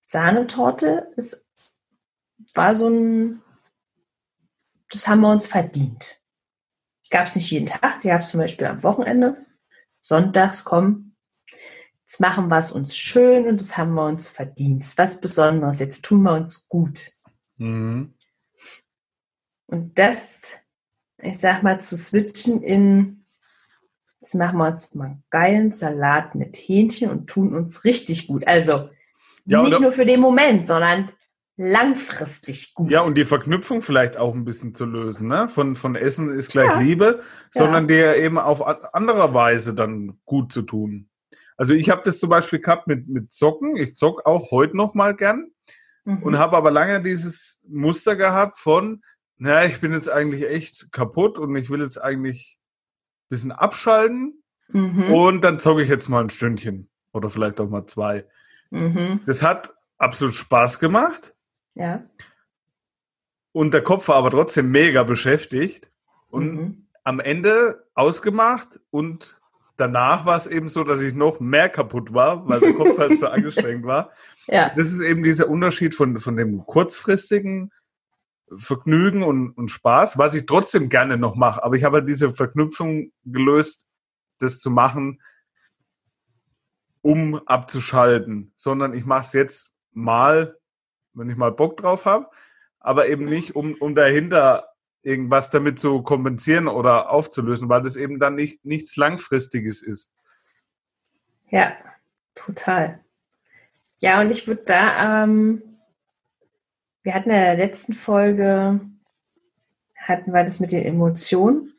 Sahnetorte, 0.00 1.10
es 1.16 1.44
war 2.54 2.74
so 2.74 2.88
ein, 2.88 3.42
das 4.90 5.08
haben 5.08 5.20
wir 5.20 5.30
uns 5.30 5.46
verdient 5.46 6.18
gab 7.14 7.28
es 7.28 7.36
nicht 7.36 7.52
jeden 7.52 7.66
Tag, 7.66 8.00
die 8.00 8.08
gab 8.08 8.22
es 8.22 8.30
zum 8.30 8.40
Beispiel 8.40 8.66
am 8.66 8.82
Wochenende. 8.82 9.36
Sonntags, 10.00 10.64
komm, 10.64 11.14
jetzt 12.00 12.18
machen 12.18 12.48
wir 12.48 12.58
es 12.58 12.72
uns 12.72 12.96
schön 12.96 13.46
und 13.46 13.60
das 13.60 13.76
haben 13.76 13.94
wir 13.94 14.04
uns 14.04 14.26
verdient. 14.26 14.82
Das 14.82 14.88
ist 14.88 14.98
was 14.98 15.20
Besonderes, 15.20 15.78
jetzt 15.78 16.04
tun 16.04 16.22
wir 16.22 16.32
uns 16.32 16.68
gut. 16.68 17.12
Mhm. 17.56 18.14
Und 19.66 19.96
das, 19.96 20.54
ich 21.24 21.38
sag 21.38 21.62
mal, 21.62 21.80
zu 21.80 21.96
switchen 21.96 22.62
in, 22.62 23.24
jetzt 24.20 24.34
machen 24.34 24.58
wir 24.58 24.68
uns 24.68 24.94
mal 24.94 25.06
einen 25.06 25.24
geilen 25.30 25.72
Salat 25.72 26.34
mit 26.34 26.56
Hähnchen 26.56 27.10
und 27.10 27.28
tun 27.28 27.54
uns 27.54 27.84
richtig 27.84 28.26
gut. 28.26 28.46
Also 28.46 28.90
ja, 29.46 29.62
nicht 29.62 29.80
nur 29.80 29.92
für 29.92 30.06
den 30.06 30.20
Moment, 30.20 30.66
sondern 30.66 31.10
langfristig 31.56 32.74
gut. 32.74 32.90
Ja, 32.90 33.02
und 33.02 33.14
die 33.14 33.24
Verknüpfung 33.24 33.82
vielleicht 33.82 34.16
auch 34.16 34.34
ein 34.34 34.44
bisschen 34.44 34.74
zu 34.74 34.84
lösen, 34.86 35.28
ne? 35.28 35.48
Von, 35.48 35.76
von 35.76 35.94
Essen 35.94 36.32
ist 36.32 36.50
gleich 36.50 36.70
ja. 36.70 36.80
Liebe, 36.80 37.22
sondern 37.50 37.88
ja. 37.88 38.14
dir 38.14 38.16
eben 38.16 38.38
auf 38.38 38.62
andere 38.94 39.34
Weise 39.34 39.74
dann 39.74 40.18
gut 40.24 40.52
zu 40.52 40.62
tun. 40.62 41.08
Also 41.56 41.74
ich 41.74 41.90
habe 41.90 42.02
das 42.04 42.18
zum 42.18 42.30
Beispiel 42.30 42.60
gehabt 42.60 42.88
mit, 42.88 43.08
mit 43.08 43.32
Zocken. 43.32 43.76
Ich 43.76 43.94
zock 43.94 44.26
auch 44.26 44.50
heute 44.50 44.76
noch 44.76 44.94
mal 44.94 45.14
gern 45.14 45.52
mhm. 46.04 46.22
und 46.22 46.38
habe 46.38 46.56
aber 46.56 46.70
lange 46.72 47.00
dieses 47.02 47.60
Muster 47.68 48.16
gehabt 48.16 48.58
von, 48.58 49.02
naja, 49.36 49.68
ich 49.68 49.80
bin 49.80 49.92
jetzt 49.92 50.08
eigentlich 50.08 50.48
echt 50.48 50.92
kaputt 50.92 51.38
und 51.38 51.54
ich 51.56 51.70
will 51.70 51.80
jetzt 51.80 52.00
eigentlich 52.00 52.58
ein 52.58 53.28
bisschen 53.28 53.52
abschalten 53.52 54.42
mhm. 54.68 55.12
und 55.12 55.42
dann 55.42 55.58
zocke 55.58 55.82
ich 55.82 55.88
jetzt 55.88 56.08
mal 56.08 56.22
ein 56.22 56.30
Stündchen 56.30 56.88
oder 57.12 57.30
vielleicht 57.30 57.60
auch 57.60 57.68
mal 57.68 57.86
zwei. 57.86 58.26
Mhm. 58.70 59.20
Das 59.26 59.42
hat 59.42 59.74
absolut 59.98 60.34
Spaß 60.34 60.78
gemacht. 60.78 61.34
Ja. 61.74 62.04
Und 63.52 63.72
der 63.72 63.82
Kopf 63.82 64.08
war 64.08 64.16
aber 64.16 64.30
trotzdem 64.30 64.70
mega 64.70 65.04
beschäftigt. 65.04 65.90
Und 66.28 66.54
mhm. 66.54 66.86
am 67.04 67.20
Ende 67.20 67.86
ausgemacht 67.94 68.80
und 68.90 69.36
danach 69.76 70.26
war 70.26 70.36
es 70.36 70.48
eben 70.48 70.68
so, 70.68 70.82
dass 70.82 71.00
ich 71.00 71.14
noch 71.14 71.38
mehr 71.38 71.68
kaputt 71.68 72.12
war, 72.12 72.48
weil 72.48 72.58
der 72.58 72.74
Kopf 72.74 72.98
halt 72.98 73.20
so 73.20 73.26
angestrengt 73.28 73.84
war. 73.84 74.10
Ja. 74.46 74.72
Das 74.74 74.92
ist 74.92 75.00
eben 75.00 75.22
dieser 75.22 75.48
Unterschied 75.48 75.94
von, 75.94 76.18
von 76.18 76.34
dem 76.34 76.66
kurzfristigen 76.66 77.70
Vergnügen 78.58 79.22
und, 79.22 79.50
und 79.50 79.68
Spaß, 79.68 80.18
was 80.18 80.34
ich 80.34 80.46
trotzdem 80.46 80.88
gerne 80.88 81.16
noch 81.16 81.34
mache. 81.34 81.62
Aber 81.62 81.76
ich 81.76 81.84
habe 81.84 81.98
halt 81.98 82.08
diese 82.08 82.32
Verknüpfung 82.32 83.12
gelöst, 83.24 83.86
das 84.38 84.60
zu 84.60 84.70
machen, 84.70 85.20
um 87.02 87.36
abzuschalten, 87.46 88.52
sondern 88.56 88.94
ich 88.94 89.04
mache 89.04 89.22
es 89.22 89.32
jetzt 89.32 89.72
mal 89.92 90.58
wenn 91.14 91.30
ich 91.30 91.36
mal 91.36 91.52
Bock 91.52 91.76
drauf 91.76 92.04
habe, 92.04 92.28
aber 92.80 93.08
eben 93.08 93.24
nicht, 93.24 93.56
um, 93.56 93.74
um 93.74 93.94
dahinter 93.94 94.68
irgendwas 95.02 95.50
damit 95.50 95.78
zu 95.78 96.02
kompensieren 96.02 96.68
oder 96.68 97.10
aufzulösen, 97.10 97.68
weil 97.68 97.82
das 97.82 97.96
eben 97.96 98.18
dann 98.18 98.34
nicht, 98.34 98.64
nichts 98.64 98.96
Langfristiges 98.96 99.82
ist. 99.82 100.10
Ja, 101.50 101.72
total. 102.34 103.00
Ja, 103.98 104.20
und 104.20 104.30
ich 104.30 104.46
würde 104.46 104.62
da, 104.64 105.24
ähm, 105.24 105.62
wir 107.04 107.14
hatten 107.14 107.30
in 107.30 107.36
der 107.36 107.56
letzten 107.56 107.92
Folge, 107.92 108.80
hatten 109.96 110.32
wir 110.32 110.42
das 110.42 110.58
mit 110.58 110.72
den 110.72 110.84
Emotionen. 110.84 111.72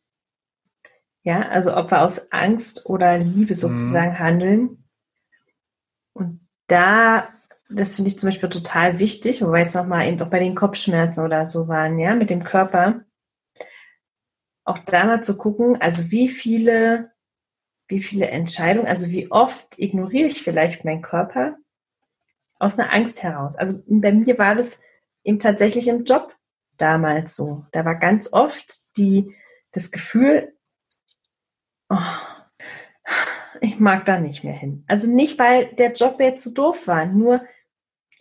Ja, 1.24 1.50
also 1.50 1.76
ob 1.76 1.92
wir 1.92 2.02
aus 2.02 2.32
Angst 2.32 2.86
oder 2.86 3.18
Liebe 3.18 3.56
sozusagen 3.56 4.12
mhm. 4.12 4.20
handeln. 4.20 4.84
Und 6.14 6.40
da 6.68 7.28
das 7.70 7.96
finde 7.96 8.10
ich 8.10 8.20
zum 8.20 8.28
Beispiel 8.28 8.50
total 8.50 9.00
wichtig, 9.00 9.42
wo 9.42 9.52
wir 9.52 9.60
jetzt 9.60 9.76
nochmal 9.76 10.08
eben 10.08 10.22
auch 10.22 10.30
bei 10.30 10.40
den 10.40 10.56
Kopfschmerzen 10.56 11.24
oder 11.24 11.46
so 11.46 11.68
waren, 11.68 11.98
ja, 11.98 12.16
mit 12.16 12.30
dem 12.30 12.44
Körper. 12.44 13.02
Auch 14.64 14.80
da 14.80 15.06
mal 15.06 15.24
zu 15.24 15.38
gucken, 15.38 15.82
also 15.82 16.12
wie 16.12 16.28
viele, 16.28 17.12
wie 17.88 18.02
viele 18.02 18.28
Entscheidungen, 18.28 18.88
also 18.88 19.10
wie 19.10 19.32
oft 19.32 19.78
ignoriere 19.80 20.28
ich 20.28 20.44
vielleicht 20.44 20.86
meinen 20.86 21.02
Körper 21.02 21.58
aus 22.60 22.80
einer 22.80 22.94
Angst 22.94 23.22
heraus. 23.24 23.56
Also 23.56 23.84
bei 23.88 24.12
mir 24.12 24.38
war 24.38 24.56
das 24.56 24.80
eben 25.26 25.40
tatsächlich 25.40 25.88
im 25.90 26.06
Job 26.06 26.34
damals 26.78 27.36
so. 27.36 27.66
Da 27.72 27.84
war 27.84 27.96
ganz 27.96 28.32
oft 28.32 28.96
die, 28.96 29.36
das 29.72 29.92
Gefühl, 29.92 30.54
oh, 31.90 31.98
ich 33.62 33.80
mag 33.80 34.06
da 34.06 34.20
nicht 34.20 34.44
mehr 34.44 34.54
hin. 34.54 34.84
Also 34.88 35.10
nicht, 35.10 35.38
weil 35.40 35.74
der 35.76 35.92
Job 35.92 36.20
jetzt 36.20 36.44
so 36.44 36.52
doof 36.52 36.88
war, 36.88 37.06
nur 37.06 37.44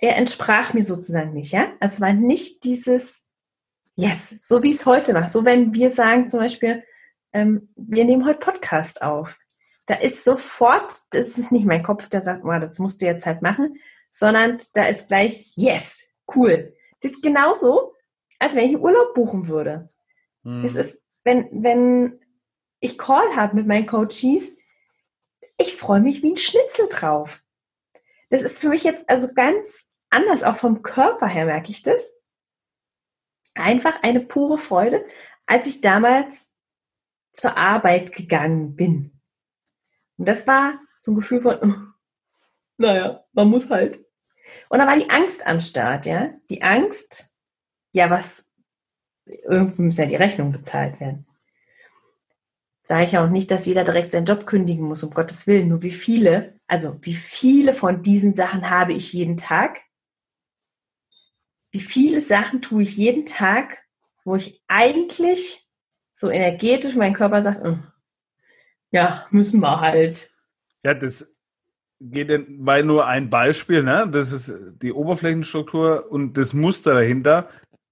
er 0.00 0.16
entsprach 0.16 0.74
mir 0.74 0.82
sozusagen 0.82 1.32
nicht, 1.32 1.52
ja. 1.52 1.72
Es 1.80 2.00
war 2.00 2.12
nicht 2.12 2.64
dieses 2.64 3.22
Yes, 3.96 4.48
so 4.48 4.62
wie 4.64 4.72
es 4.72 4.86
heute 4.86 5.12
macht. 5.12 5.30
So 5.30 5.44
wenn 5.44 5.72
wir 5.72 5.90
sagen 5.92 6.28
zum 6.28 6.40
Beispiel, 6.40 6.82
ähm, 7.32 7.68
wir 7.76 8.04
nehmen 8.04 8.26
heute 8.26 8.40
Podcast 8.40 9.02
auf. 9.02 9.38
Da 9.86 9.94
ist 9.94 10.24
sofort, 10.24 10.92
das 11.10 11.38
ist 11.38 11.52
nicht 11.52 11.64
mein 11.66 11.82
Kopf, 11.82 12.08
der 12.08 12.20
sagt, 12.20 12.44
oh, 12.44 12.58
das 12.58 12.78
musst 12.80 13.02
du 13.02 13.06
jetzt 13.06 13.26
halt 13.26 13.42
machen, 13.42 13.76
sondern 14.10 14.58
da 14.72 14.86
ist 14.86 15.08
gleich 15.08 15.52
Yes, 15.54 16.02
cool. 16.34 16.73
Das 17.04 17.12
ist 17.12 17.22
genauso, 17.22 17.94
als 18.38 18.54
wenn 18.54 18.64
ich 18.64 18.74
einen 18.74 18.82
Urlaub 18.82 19.12
buchen 19.12 19.46
würde. 19.46 19.90
Mhm. 20.42 20.64
Es 20.64 20.74
ist, 20.74 21.02
wenn, 21.22 21.50
wenn 21.62 22.18
ich 22.80 22.96
Call 22.96 23.36
habe 23.36 23.56
mit 23.56 23.66
meinen 23.66 23.84
Coaches, 23.84 24.56
ich 25.58 25.76
freue 25.76 26.00
mich 26.00 26.22
wie 26.22 26.32
ein 26.32 26.38
Schnitzel 26.38 26.88
drauf. 26.88 27.42
Das 28.30 28.40
ist 28.40 28.58
für 28.58 28.70
mich 28.70 28.84
jetzt 28.84 29.08
also 29.10 29.34
ganz 29.34 29.92
anders, 30.08 30.42
auch 30.42 30.56
vom 30.56 30.82
Körper 30.82 31.28
her 31.28 31.44
merke 31.44 31.70
ich 31.70 31.82
das. 31.82 32.14
Einfach 33.54 34.02
eine 34.02 34.20
pure 34.20 34.56
Freude, 34.56 35.04
als 35.44 35.66
ich 35.66 35.82
damals 35.82 36.58
zur 37.32 37.58
Arbeit 37.58 38.12
gegangen 38.12 38.76
bin. 38.76 39.20
Und 40.16 40.26
das 40.26 40.46
war 40.46 40.80
so 40.96 41.12
ein 41.12 41.16
Gefühl 41.16 41.42
von, 41.42 41.92
naja, 42.78 43.26
man 43.32 43.48
muss 43.48 43.68
halt. 43.68 44.03
Und 44.68 44.78
da 44.78 44.86
war 44.86 44.96
die 44.96 45.10
Angst 45.10 45.46
am 45.46 45.60
Start, 45.60 46.06
ja. 46.06 46.30
Die 46.50 46.62
Angst, 46.62 47.34
ja, 47.92 48.10
was, 48.10 48.44
irgendwie 49.26 49.82
müssen 49.82 50.02
ja 50.02 50.06
die 50.06 50.16
Rechnungen 50.16 50.52
bezahlt 50.52 51.00
werden. 51.00 51.26
Sage 52.82 53.04
ich 53.04 53.16
auch 53.16 53.30
nicht, 53.30 53.50
dass 53.50 53.66
jeder 53.66 53.84
direkt 53.84 54.12
seinen 54.12 54.26
Job 54.26 54.46
kündigen 54.46 54.86
muss, 54.86 55.02
um 55.02 55.10
Gottes 55.10 55.46
Willen. 55.46 55.68
Nur 55.68 55.82
wie 55.82 55.90
viele, 55.90 56.60
also 56.66 56.98
wie 57.00 57.14
viele 57.14 57.72
von 57.72 58.02
diesen 58.02 58.34
Sachen 58.34 58.68
habe 58.68 58.92
ich 58.92 59.12
jeden 59.12 59.38
Tag? 59.38 59.80
Wie 61.70 61.80
viele 61.80 62.20
Sachen 62.20 62.60
tue 62.60 62.82
ich 62.82 62.96
jeden 62.96 63.24
Tag, 63.24 63.82
wo 64.24 64.36
ich 64.36 64.62
eigentlich 64.68 65.66
so 66.12 66.30
energetisch 66.30 66.94
mein 66.94 67.14
Körper 67.14 67.42
sagt, 67.42 67.62
hm, 67.62 67.86
ja, 68.90 69.26
müssen 69.30 69.60
wir 69.60 69.80
halt. 69.80 70.30
Ja, 70.84 70.94
das 70.94 71.33
geht 72.10 72.46
bei 72.64 72.82
nur 72.82 73.06
ein 73.06 73.30
Beispiel, 73.30 73.82
ne? 73.82 74.08
Das 74.10 74.32
ist 74.32 74.52
die 74.82 74.92
Oberflächenstruktur 74.92 76.10
und 76.10 76.36
das 76.36 76.52
Muster 76.52 76.94
dahinter 76.94 77.48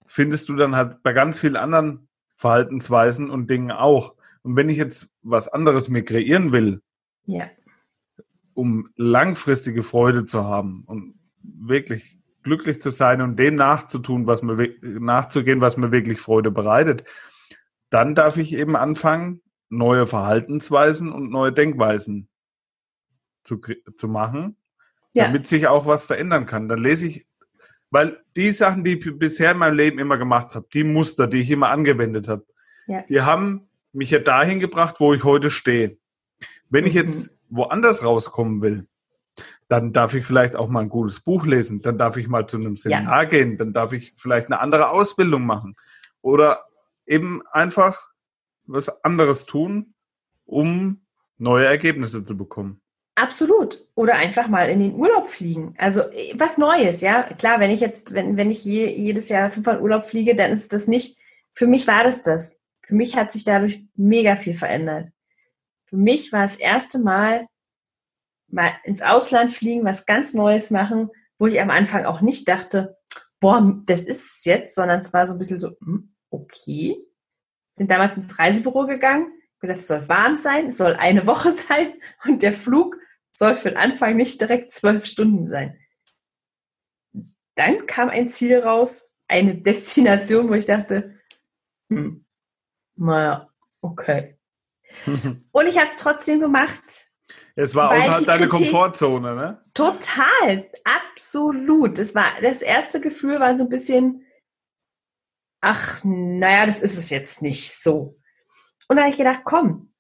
findest 0.06 0.48
du 0.48 0.56
dann 0.56 0.76
halt 0.76 1.02
bei 1.02 1.12
ganz 1.12 1.38
vielen 1.38 1.56
anderen 1.56 2.08
Verhaltensweisen 2.36 3.30
und 3.30 3.48
Dingen 3.48 3.70
auch. 3.70 4.14
Und 4.42 4.56
wenn 4.56 4.68
ich 4.68 4.76
jetzt 4.76 5.10
was 5.22 5.48
anderes 5.48 5.88
mir 5.88 6.04
kreieren 6.04 6.52
will, 6.52 6.82
ja. 7.24 7.48
um 8.54 8.88
langfristige 8.96 9.82
Freude 9.82 10.24
zu 10.24 10.44
haben 10.44 10.82
und 10.86 11.14
wirklich 11.42 12.18
glücklich 12.42 12.82
zu 12.82 12.90
sein 12.90 13.22
und 13.22 13.36
dem 13.38 13.54
nachzutun, 13.54 14.26
was 14.26 14.42
mir 14.42 14.74
nachzugehen, 14.82 15.60
was 15.60 15.76
mir 15.76 15.92
wirklich 15.92 16.20
Freude 16.20 16.50
bereitet, 16.50 17.04
dann 17.88 18.14
darf 18.14 18.36
ich 18.36 18.52
eben 18.52 18.76
anfangen, 18.76 19.40
neue 19.68 20.06
Verhaltensweisen 20.06 21.10
und 21.10 21.30
neue 21.30 21.52
Denkweisen 21.52 22.28
zu, 23.44 23.60
zu 23.96 24.08
machen, 24.08 24.56
ja. 25.14 25.24
damit 25.24 25.46
sich 25.46 25.66
auch 25.66 25.86
was 25.86 26.04
verändern 26.04 26.46
kann. 26.46 26.68
Dann 26.68 26.78
lese 26.78 27.06
ich, 27.06 27.26
weil 27.90 28.22
die 28.36 28.52
Sachen, 28.52 28.84
die 28.84 28.98
ich 28.98 29.18
bisher 29.18 29.52
in 29.52 29.58
meinem 29.58 29.76
Leben 29.76 29.98
immer 29.98 30.18
gemacht 30.18 30.54
habe, 30.54 30.66
die 30.72 30.84
Muster, 30.84 31.26
die 31.26 31.40
ich 31.40 31.50
immer 31.50 31.70
angewendet 31.70 32.28
habe, 32.28 32.46
ja. 32.86 33.02
die 33.02 33.20
haben 33.20 33.68
mich 33.92 34.10
ja 34.10 34.18
dahin 34.18 34.60
gebracht, 34.60 34.96
wo 34.98 35.12
ich 35.14 35.24
heute 35.24 35.50
stehe. 35.50 35.98
Wenn 36.68 36.86
ich 36.86 36.94
jetzt 36.94 37.30
mhm. 37.30 37.56
woanders 37.56 38.04
rauskommen 38.04 38.62
will, 38.62 38.86
dann 39.68 39.94
darf 39.94 40.12
ich 40.12 40.26
vielleicht 40.26 40.54
auch 40.54 40.68
mal 40.68 40.80
ein 40.80 40.90
gutes 40.90 41.20
Buch 41.20 41.46
lesen, 41.46 41.80
dann 41.80 41.96
darf 41.96 42.18
ich 42.18 42.28
mal 42.28 42.46
zu 42.46 42.58
einem 42.58 42.76
Seminar 42.76 43.22
ja. 43.22 43.28
gehen, 43.28 43.56
dann 43.56 43.72
darf 43.72 43.94
ich 43.94 44.12
vielleicht 44.16 44.48
eine 44.48 44.60
andere 44.60 44.90
Ausbildung 44.90 45.46
machen 45.46 45.76
oder 46.20 46.64
eben 47.06 47.40
einfach 47.52 48.10
was 48.66 49.02
anderes 49.02 49.46
tun, 49.46 49.94
um 50.44 51.06
neue 51.38 51.64
Ergebnisse 51.64 52.22
zu 52.22 52.36
bekommen. 52.36 52.81
Absolut. 53.14 53.86
Oder 53.94 54.14
einfach 54.14 54.48
mal 54.48 54.70
in 54.70 54.80
den 54.80 54.94
Urlaub 54.94 55.28
fliegen. 55.28 55.74
Also 55.78 56.00
äh, 56.00 56.32
was 56.36 56.58
Neues, 56.58 57.02
ja. 57.02 57.22
Klar, 57.22 57.60
wenn 57.60 57.70
ich 57.70 57.80
jetzt, 57.80 58.14
wenn, 58.14 58.36
wenn 58.36 58.50
ich 58.50 58.64
je, 58.64 58.86
jedes 58.90 59.28
Jahr 59.28 59.50
fünfmal 59.50 59.80
Urlaub 59.80 60.06
fliege, 60.06 60.34
dann 60.34 60.52
ist 60.52 60.72
das 60.72 60.86
nicht, 60.86 61.18
für 61.52 61.66
mich 61.66 61.86
war 61.86 62.04
das 62.04 62.22
das. 62.22 62.58
Für 62.80 62.94
mich 62.94 63.16
hat 63.16 63.32
sich 63.32 63.44
dadurch 63.44 63.84
mega 63.94 64.36
viel 64.36 64.54
verändert. 64.54 65.08
Für 65.86 65.96
mich 65.96 66.32
war 66.32 66.42
das 66.42 66.56
erste 66.56 66.98
Mal 66.98 67.46
mal 68.48 68.72
ins 68.84 69.02
Ausland 69.02 69.50
fliegen, 69.50 69.84
was 69.84 70.06
ganz 70.06 70.34
Neues 70.34 70.70
machen, 70.70 71.10
wo 71.38 71.46
ich 71.46 71.60
am 71.60 71.70
Anfang 71.70 72.04
auch 72.04 72.20
nicht 72.20 72.48
dachte, 72.48 72.96
boah, 73.40 73.80
das 73.86 74.04
ist 74.04 74.38
es 74.38 74.44
jetzt, 74.44 74.74
sondern 74.74 75.00
es 75.00 75.12
war 75.12 75.26
so 75.26 75.34
ein 75.34 75.38
bisschen 75.38 75.58
so, 75.58 75.70
hm, 75.80 76.14
okay. 76.30 76.96
Bin 77.76 77.88
damals 77.88 78.16
ins 78.16 78.38
Reisebüro 78.38 78.86
gegangen, 78.86 79.32
gesagt, 79.58 79.80
es 79.80 79.86
soll 79.86 80.08
warm 80.08 80.36
sein, 80.36 80.68
es 80.68 80.76
soll 80.76 80.94
eine 80.94 81.26
Woche 81.26 81.52
sein 81.52 81.94
und 82.24 82.42
der 82.42 82.52
Flug 82.52 82.98
soll 83.32 83.54
für 83.54 83.70
den 83.70 83.78
Anfang 83.78 84.16
nicht 84.16 84.40
direkt 84.40 84.72
zwölf 84.72 85.04
Stunden 85.04 85.48
sein. 85.48 85.78
Dann 87.54 87.86
kam 87.86 88.08
ein 88.08 88.28
Ziel 88.28 88.58
raus, 88.60 89.10
eine 89.28 89.54
Destination, 89.54 90.48
wo 90.48 90.54
ich 90.54 90.66
dachte, 90.66 91.18
hm, 91.88 92.24
naja, 92.96 93.48
okay. 93.80 94.38
und 95.06 95.66
ich 95.66 95.78
habe 95.78 95.90
es 95.90 95.96
trotzdem 95.96 96.40
gemacht. 96.40 97.08
Es 97.54 97.74
war 97.74 97.90
außerhalb 97.90 98.26
deiner 98.26 98.48
Komfortzone, 98.48 99.34
ne? 99.34 99.64
Total, 99.74 100.70
absolut. 100.84 101.98
Das 101.98 102.14
war 102.14 102.32
das 102.40 102.62
erste 102.62 103.00
Gefühl 103.00 103.40
war 103.40 103.56
so 103.56 103.64
ein 103.64 103.68
bisschen, 103.68 104.26
ach, 105.60 106.00
naja, 106.02 106.64
das 106.64 106.80
ist 106.80 106.98
es 106.98 107.10
jetzt 107.10 107.42
nicht 107.42 107.74
so. 107.74 108.18
Und 108.88 108.96
da 108.96 109.02
habe 109.02 109.10
ich 109.10 109.18
gedacht, 109.18 109.42
komm, 109.44 109.91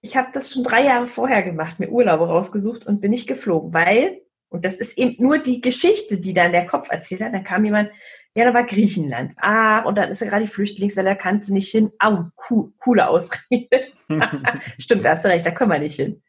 ich 0.00 0.16
habe 0.16 0.28
das 0.32 0.52
schon 0.52 0.62
drei 0.62 0.84
Jahre 0.84 1.08
vorher 1.08 1.42
gemacht, 1.42 1.80
mir 1.80 1.90
Urlaube 1.90 2.28
rausgesucht 2.28 2.86
und 2.86 3.00
bin 3.00 3.10
nicht 3.10 3.26
geflogen, 3.26 3.74
weil, 3.74 4.20
und 4.48 4.64
das 4.64 4.76
ist 4.76 4.96
eben 4.96 5.22
nur 5.22 5.38
die 5.38 5.60
Geschichte, 5.60 6.18
die 6.20 6.34
dann 6.34 6.52
der 6.52 6.66
Kopf 6.66 6.90
erzählt 6.90 7.22
hat, 7.22 7.34
dann 7.34 7.44
kam 7.44 7.64
jemand, 7.64 7.90
ja, 8.34 8.44
da 8.44 8.54
war 8.54 8.64
Griechenland. 8.64 9.34
Ah, 9.38 9.80
und 9.80 9.98
dann 9.98 10.10
ist 10.10 10.20
ja 10.20 10.28
gerade 10.28 10.44
die 10.44 10.50
Flüchtlingswelle, 10.50 11.10
da 11.10 11.14
kannst 11.16 11.48
du 11.48 11.52
nicht 11.52 11.70
hin. 11.70 11.90
Au, 11.98 12.26
cool, 12.48 12.72
coole 12.78 13.08
Ausrede. 13.08 13.88
Stimmt, 14.78 15.04
da 15.04 15.10
hast 15.10 15.24
du 15.24 15.28
recht, 15.28 15.44
da 15.44 15.50
können 15.50 15.72
wir 15.72 15.78
nicht 15.80 15.96
hin. 15.96 16.22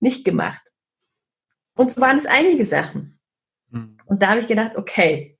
Nicht 0.00 0.24
gemacht. 0.24 0.62
Und 1.76 1.92
so 1.92 2.00
waren 2.00 2.18
es 2.18 2.26
einige 2.26 2.64
Sachen. 2.64 3.20
Hm. 3.70 3.98
Und 4.06 4.22
da 4.22 4.30
habe 4.30 4.40
ich 4.40 4.48
gedacht, 4.48 4.76
okay, 4.76 5.33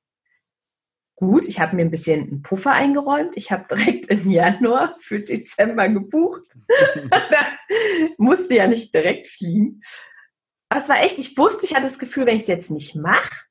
gut, 1.27 1.47
ich 1.47 1.61
habe 1.61 1.77
mir 1.77 1.83
ein 1.83 1.91
bisschen 1.91 2.23
einen 2.23 2.43
Puffer 2.43 2.73
eingeräumt. 2.73 3.37
Ich 3.37 3.51
habe 3.51 3.67
direkt 3.69 4.07
im 4.07 4.31
Januar 4.31 4.97
für 5.01 5.21
Dezember 5.21 5.89
gebucht. 5.89 6.45
da 7.11 7.47
musste 8.19 8.57
ja 8.57 8.67
nicht 8.67 8.95
direkt 8.95 9.29
fliegen. 9.29 9.81
Aber 10.69 10.81
es 10.81 10.89
war 10.89 11.03
echt, 11.03 11.19
ich 11.19 11.37
wusste, 11.37 11.67
ich 11.67 11.75
hatte 11.75 11.87
das 11.87 11.99
Gefühl, 11.99 12.27
wenn 12.27 12.37
ich 12.37 12.43
es 12.43 12.49
jetzt 12.49 12.71
nicht 12.71 12.95
mache, 12.97 13.45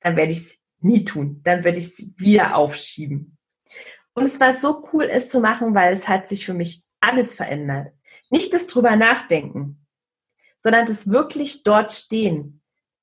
dann 0.00 0.16
werde 0.16 0.32
ich 0.32 0.38
es 0.38 0.58
nie 0.80 1.04
tun. 1.04 1.40
Dann 1.44 1.64
werde 1.64 1.78
ich 1.78 1.86
es 1.86 2.12
wieder 2.16 2.56
aufschieben. 2.56 3.38
Und 4.14 4.24
es 4.24 4.40
war 4.40 4.54
so 4.54 4.82
cool, 4.92 5.04
es 5.04 5.28
zu 5.28 5.40
machen, 5.40 5.74
weil 5.74 5.92
es 5.92 6.08
hat 6.08 6.28
sich 6.28 6.46
für 6.46 6.54
mich 6.54 6.84
alles 7.00 7.34
verändert. 7.34 7.92
Nicht 8.30 8.54
das 8.54 8.66
drüber 8.66 8.96
nachdenken, 8.96 9.86
sondern 10.56 10.86
das 10.86 11.10
wirklich 11.10 11.62
dort 11.62 11.92
stehen. 11.92 12.62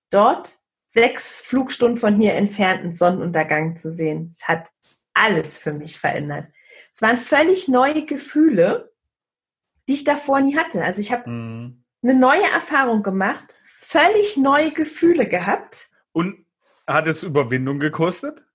Dort 0.09 0.55
sechs 0.93 1.41
Flugstunden 1.41 1.97
von 1.97 2.19
hier 2.19 2.33
entfernt 2.33 2.81
einen 2.81 2.93
Sonnenuntergang 2.93 3.77
zu 3.77 3.91
sehen. 3.91 4.29
Es 4.31 4.47
hat 4.47 4.69
alles 5.13 5.59
für 5.59 5.73
mich 5.73 5.99
verändert. 5.99 6.47
Es 6.93 7.01
waren 7.01 7.17
völlig 7.17 7.67
neue 7.67 8.05
Gefühle, 8.05 8.93
die 9.87 9.93
ich 9.93 10.03
davor 10.03 10.39
nie 10.39 10.55
hatte. 10.55 10.83
Also 10.83 11.01
ich 11.01 11.11
habe 11.11 11.29
mhm. 11.29 11.83
eine 12.03 12.13
neue 12.13 12.43
Erfahrung 12.43 13.01
gemacht, 13.01 13.59
völlig 13.65 14.37
neue 14.37 14.71
Gefühle 14.71 15.27
gehabt. 15.27 15.89
Und 16.11 16.45
hat 16.85 17.07
es 17.07 17.23
Überwindung 17.23 17.79
gekostet? 17.79 18.45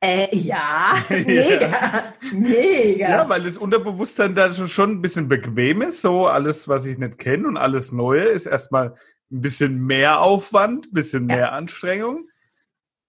Äh, 0.00 0.28
ja, 0.36 0.92
mega, 1.08 2.12
mega. 2.32 3.08
Ja, 3.08 3.28
weil 3.30 3.44
das 3.44 3.56
Unterbewusstsein 3.56 4.34
da 4.34 4.52
schon 4.52 4.90
ein 4.90 5.02
bisschen 5.02 5.26
bequem 5.26 5.80
ist. 5.80 6.02
So 6.02 6.26
alles, 6.26 6.68
was 6.68 6.84
ich 6.84 6.98
nicht 6.98 7.18
kenne 7.18 7.48
und 7.48 7.56
alles 7.56 7.92
Neue 7.92 8.24
ist 8.24 8.44
erstmal 8.44 8.94
ein 9.30 9.40
bisschen 9.40 9.84
mehr 9.84 10.20
Aufwand, 10.20 10.86
ein 10.86 10.92
bisschen 10.92 11.26
mehr 11.26 11.38
ja. 11.38 11.50
Anstrengung. 11.50 12.28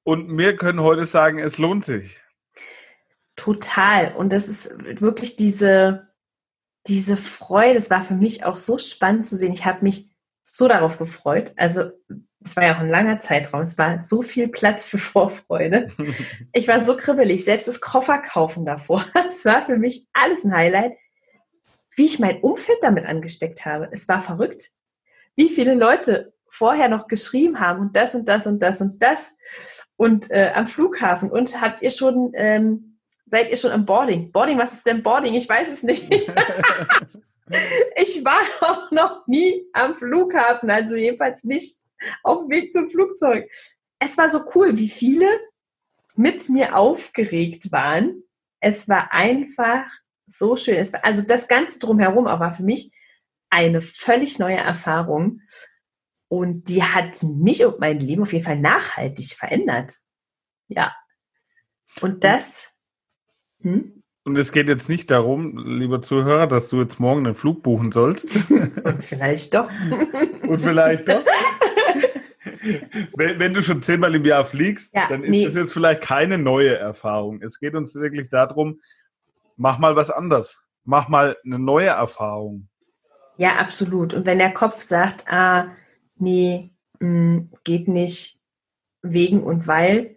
Und 0.03 0.37
wir 0.37 0.55
können 0.55 0.81
heute 0.81 1.05
sagen, 1.05 1.39
es 1.39 1.57
lohnt 1.57 1.85
sich. 1.85 2.21
Total. 3.35 4.15
Und 4.15 4.31
das 4.31 4.47
ist 4.47 4.71
wirklich 5.01 5.35
diese, 5.35 6.07
diese 6.87 7.17
Freude. 7.17 7.77
Es 7.77 7.89
war 7.89 8.01
für 8.01 8.15
mich 8.15 8.45
auch 8.45 8.57
so 8.57 8.77
spannend 8.77 9.27
zu 9.27 9.35
sehen. 9.35 9.53
Ich 9.53 9.65
habe 9.65 9.83
mich 9.83 10.09
so 10.43 10.67
darauf 10.67 10.97
gefreut. 10.97 11.53
Also 11.57 11.91
es 12.43 12.55
war 12.55 12.65
ja 12.65 12.75
auch 12.75 12.79
ein 12.79 12.89
langer 12.89 13.19
Zeitraum. 13.19 13.61
Es 13.61 13.77
war 13.77 14.03
so 14.03 14.21
viel 14.21 14.47
Platz 14.47 14.85
für 14.85 14.97
Vorfreude. 14.97 15.91
Ich 16.53 16.67
war 16.67 16.83
so 16.83 16.97
kribbelig. 16.97 17.43
Selbst 17.43 17.67
das 17.67 17.81
Kofferkaufen 17.81 18.65
davor. 18.65 19.05
Es 19.27 19.45
war 19.45 19.61
für 19.63 19.77
mich 19.77 20.07
alles 20.13 20.43
ein 20.43 20.55
Highlight. 20.55 20.93
wie 21.95 22.05
ich 22.05 22.19
mein 22.19 22.41
Umfeld 22.41 22.77
damit 22.81 23.05
angesteckt 23.05 23.65
habe. 23.65 23.89
Es 23.91 24.07
war 24.07 24.19
verrückt. 24.19 24.71
Wie 25.37 25.47
viele 25.47 25.75
Leute 25.75 26.33
vorher 26.49 26.89
noch 26.89 27.07
geschrieben 27.07 27.61
haben 27.61 27.79
und 27.79 27.95
das 27.95 28.15
und 28.15 28.27
das 28.27 28.47
und 28.47 28.59
das 28.61 28.81
und 28.81 29.01
das 29.01 29.31
und 29.95 30.29
äh, 30.31 30.51
am 30.53 30.67
Flughafen 30.67 31.31
und 31.31 31.61
habt 31.61 31.81
ihr 31.81 31.91
schon 31.91 32.31
ähm, 32.35 32.97
seid 33.27 33.49
ihr 33.49 33.57
schon 33.57 33.71
am 33.71 33.85
Boarding? 33.85 34.31
Boarding, 34.31 34.57
was 34.57 34.73
ist 34.73 34.87
denn 34.87 35.03
Boarding? 35.03 35.35
Ich 35.35 35.47
weiß 35.47 35.69
es 35.69 35.83
nicht. 35.83 36.11
ich 37.95 38.23
war 38.25 38.41
auch 38.61 38.91
noch 38.91 39.27
nie 39.27 39.65
am 39.73 39.95
Flughafen, 39.95 40.69
also 40.69 40.95
jedenfalls 40.95 41.43
nicht 41.43 41.77
auf 42.23 42.39
dem 42.39 42.49
Weg 42.49 42.73
zum 42.73 42.89
Flugzeug. 42.89 43.49
Es 43.99 44.17
war 44.17 44.29
so 44.29 44.41
cool, 44.55 44.77
wie 44.77 44.89
viele 44.89 45.27
mit 46.15 46.49
mir 46.49 46.75
aufgeregt 46.75 47.71
waren. 47.71 48.23
Es 48.59 48.89
war 48.89 49.13
einfach 49.13 49.85
so 50.25 50.55
schön. 50.57 50.91
War, 50.93 51.05
also 51.05 51.21
das 51.21 51.47
Ganze 51.47 51.79
drumherum 51.79 52.27
auch 52.27 52.39
war 52.39 52.51
für 52.51 52.63
mich 52.63 52.91
eine 53.49 53.81
völlig 53.81 54.39
neue 54.39 54.57
Erfahrung. 54.57 55.41
Und 56.29 56.69
die 56.69 56.83
hat 56.83 57.23
mich 57.23 57.65
und 57.65 57.79
mein 57.79 57.99
Leben 57.99 58.21
auf 58.21 58.33
jeden 58.33 58.43
Fall 58.43 58.59
nachhaltig 58.59 59.33
verändert. 59.33 59.95
Ja. 60.67 60.93
Und 62.01 62.23
das. 62.23 62.75
Hm? 63.61 64.03
Und 64.27 64.35
es 64.37 64.51
geht 64.51 64.67
jetzt 64.67 64.89
nicht 64.89 65.09
darum, 65.09 65.57
lieber 65.79 66.01
Zuhörer, 66.01 66.47
dass 66.47 66.67
du 66.67 66.81
jetzt 66.81 66.99
morgen 66.99 67.25
einen 67.25 67.35
Flug 67.35 67.63
buchen 67.63 67.93
sollst. 67.93 68.27
Und 68.49 69.01
vielleicht 69.01 69.53
doch. 69.53 69.69
und 70.49 70.59
vielleicht 70.59 71.07
doch. 71.07 71.23
Wenn, 73.15 73.39
wenn, 73.39 73.53
du 73.53 73.63
schon 73.63 73.81
zehnmal 73.81 74.13
im 74.15 74.25
Jahr 74.25 74.43
fliegst, 74.43 74.93
ja, 74.93 75.07
dann 75.07 75.23
ist 75.23 75.31
nee. 75.31 75.45
das 75.45 75.53
jetzt 75.53 75.71
vielleicht 75.71 76.01
keine 76.01 76.37
neue 76.37 76.75
Erfahrung. 76.75 77.41
Es 77.41 77.59
geht 77.59 77.73
uns 77.73 77.95
wirklich 77.95 78.29
darum, 78.29 78.81
mach 79.55 79.77
mal 79.79 79.95
was 79.95 80.09
anders. 80.09 80.61
Mach 80.83 81.07
mal 81.07 81.37
eine 81.45 81.59
neue 81.59 81.87
Erfahrung. 81.87 82.67
Ja, 83.37 83.57
absolut. 83.57 84.13
Und 84.13 84.25
wenn 84.25 84.39
der 84.39 84.53
Kopf 84.53 84.81
sagt, 84.81 85.25
ah, 85.27 85.73
nee, 86.15 86.71
mh, 86.99 87.09
mm, 87.09 87.51
geht 87.63 87.87
nicht, 87.87 88.37
wegen 89.01 89.43
und 89.43 89.67
weil, 89.67 90.15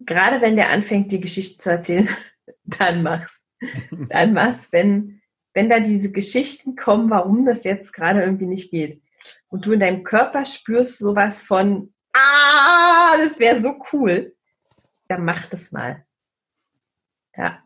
gerade 0.00 0.40
wenn 0.40 0.56
der 0.56 0.70
anfängt, 0.70 1.12
die 1.12 1.20
Geschichte 1.20 1.58
zu 1.58 1.70
erzählen, 1.70 2.08
dann 2.64 3.02
mach's. 3.02 3.44
Dann 4.08 4.32
mach's, 4.32 4.72
wenn, 4.72 5.20
wenn 5.52 5.68
da 5.68 5.80
diese 5.80 6.10
Geschichten 6.10 6.76
kommen, 6.76 7.10
warum 7.10 7.44
das 7.44 7.64
jetzt 7.64 7.92
gerade 7.92 8.22
irgendwie 8.22 8.46
nicht 8.46 8.70
geht. 8.70 9.02
Und 9.48 9.66
du 9.66 9.72
in 9.72 9.80
deinem 9.80 10.02
Körper 10.02 10.46
spürst 10.46 10.98
sowas 10.98 11.42
von, 11.42 11.92
ah, 12.14 13.18
das 13.18 13.38
wäre 13.38 13.60
so 13.60 13.74
cool. 13.92 14.34
Dann 15.08 15.26
mach 15.26 15.44
das 15.44 15.72
mal. 15.72 16.06
Ja. 17.36 17.62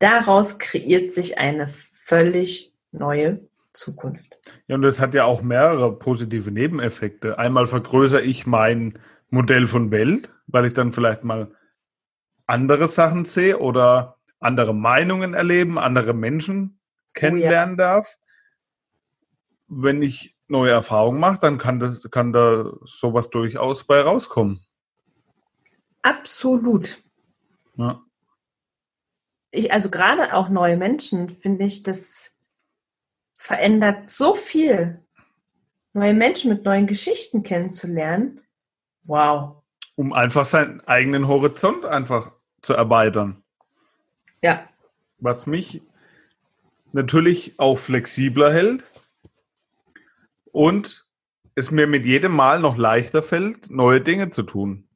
Daraus 0.00 0.58
kreiert 0.58 1.12
sich 1.12 1.38
eine 1.38 1.68
völlig 1.68 2.74
neue 2.90 3.48
Zukunft. 3.74 4.38
Ja, 4.66 4.76
und 4.76 4.82
das 4.82 5.00
hat 5.00 5.14
ja 5.14 5.24
auch 5.24 5.42
mehrere 5.42 5.98
positive 5.98 6.50
Nebeneffekte. 6.50 7.38
Einmal 7.38 7.66
vergrößere 7.66 8.22
ich 8.22 8.46
mein 8.46 8.98
Modell 9.30 9.66
von 9.66 9.90
Welt, 9.90 10.30
weil 10.46 10.64
ich 10.64 10.72
dann 10.72 10.92
vielleicht 10.92 11.24
mal 11.24 11.52
andere 12.46 12.88
Sachen 12.88 13.24
sehe 13.24 13.58
oder 13.58 14.16
andere 14.38 14.74
Meinungen 14.74 15.34
erleben, 15.34 15.78
andere 15.78 16.14
Menschen 16.14 16.78
kennenlernen 17.14 17.76
oh 17.76 17.80
ja. 17.80 17.86
darf. 17.94 18.18
Wenn 19.68 20.02
ich 20.02 20.36
neue 20.46 20.70
Erfahrungen 20.70 21.18
mache, 21.18 21.40
dann 21.40 21.58
kann, 21.58 21.80
das, 21.80 22.08
kann 22.10 22.32
da 22.32 22.72
sowas 22.84 23.30
durchaus 23.30 23.84
bei 23.84 24.00
rauskommen. 24.00 24.60
Absolut. 26.02 27.02
Ja. 27.76 28.02
Ich, 29.50 29.72
also 29.72 29.90
gerade 29.90 30.34
auch 30.34 30.48
neue 30.48 30.76
Menschen 30.76 31.30
finde 31.30 31.64
ich, 31.64 31.82
das 31.82 32.33
verändert 33.44 34.10
so 34.10 34.34
viel. 34.34 35.02
Neue 35.92 36.14
Menschen 36.14 36.50
mit 36.50 36.64
neuen 36.64 36.86
Geschichten 36.86 37.42
kennenzulernen. 37.42 38.40
Wow. 39.02 39.62
Um 39.96 40.14
einfach 40.14 40.46
seinen 40.46 40.80
eigenen 40.86 41.28
Horizont 41.28 41.84
einfach 41.84 42.32
zu 42.62 42.72
erweitern. 42.72 43.44
Ja. 44.42 44.66
Was 45.18 45.46
mich 45.46 45.82
natürlich 46.92 47.58
auch 47.58 47.76
flexibler 47.76 48.50
hält 48.50 48.82
und 50.50 51.06
es 51.54 51.70
mir 51.70 51.86
mit 51.86 52.06
jedem 52.06 52.32
Mal 52.34 52.60
noch 52.60 52.78
leichter 52.78 53.22
fällt, 53.22 53.70
neue 53.70 54.00
Dinge 54.00 54.30
zu 54.30 54.42
tun. 54.42 54.88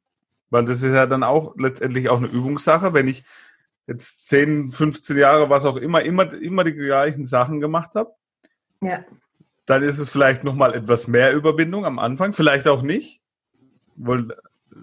Weil 0.49 0.65
das 0.65 0.81
ist 0.81 0.93
ja 0.93 1.05
dann 1.05 1.21
auch 1.21 1.55
letztendlich 1.55 2.09
auch 2.09 2.17
eine 2.17 2.27
Übungssache, 2.27 2.95
wenn 2.95 3.07
ich 3.07 3.23
jetzt 3.85 4.27
10, 4.27 4.71
15 4.71 5.17
Jahre, 5.19 5.51
was 5.51 5.65
auch 5.65 5.75
immer, 5.75 6.01
immer, 6.01 6.33
immer 6.33 6.63
die 6.63 6.73
gleichen 6.73 7.25
Sachen 7.25 7.59
gemacht 7.59 7.91
habe, 7.93 8.11
ja. 8.81 9.03
Dann 9.65 9.83
ist 9.83 9.99
es 9.99 10.09
vielleicht 10.09 10.43
nochmal 10.43 10.73
etwas 10.73 11.07
mehr 11.07 11.33
Überwindung 11.33 11.85
am 11.85 11.99
Anfang, 11.99 12.33
vielleicht 12.33 12.67
auch 12.67 12.81
nicht. 12.81 13.21
Wohl 13.95 14.35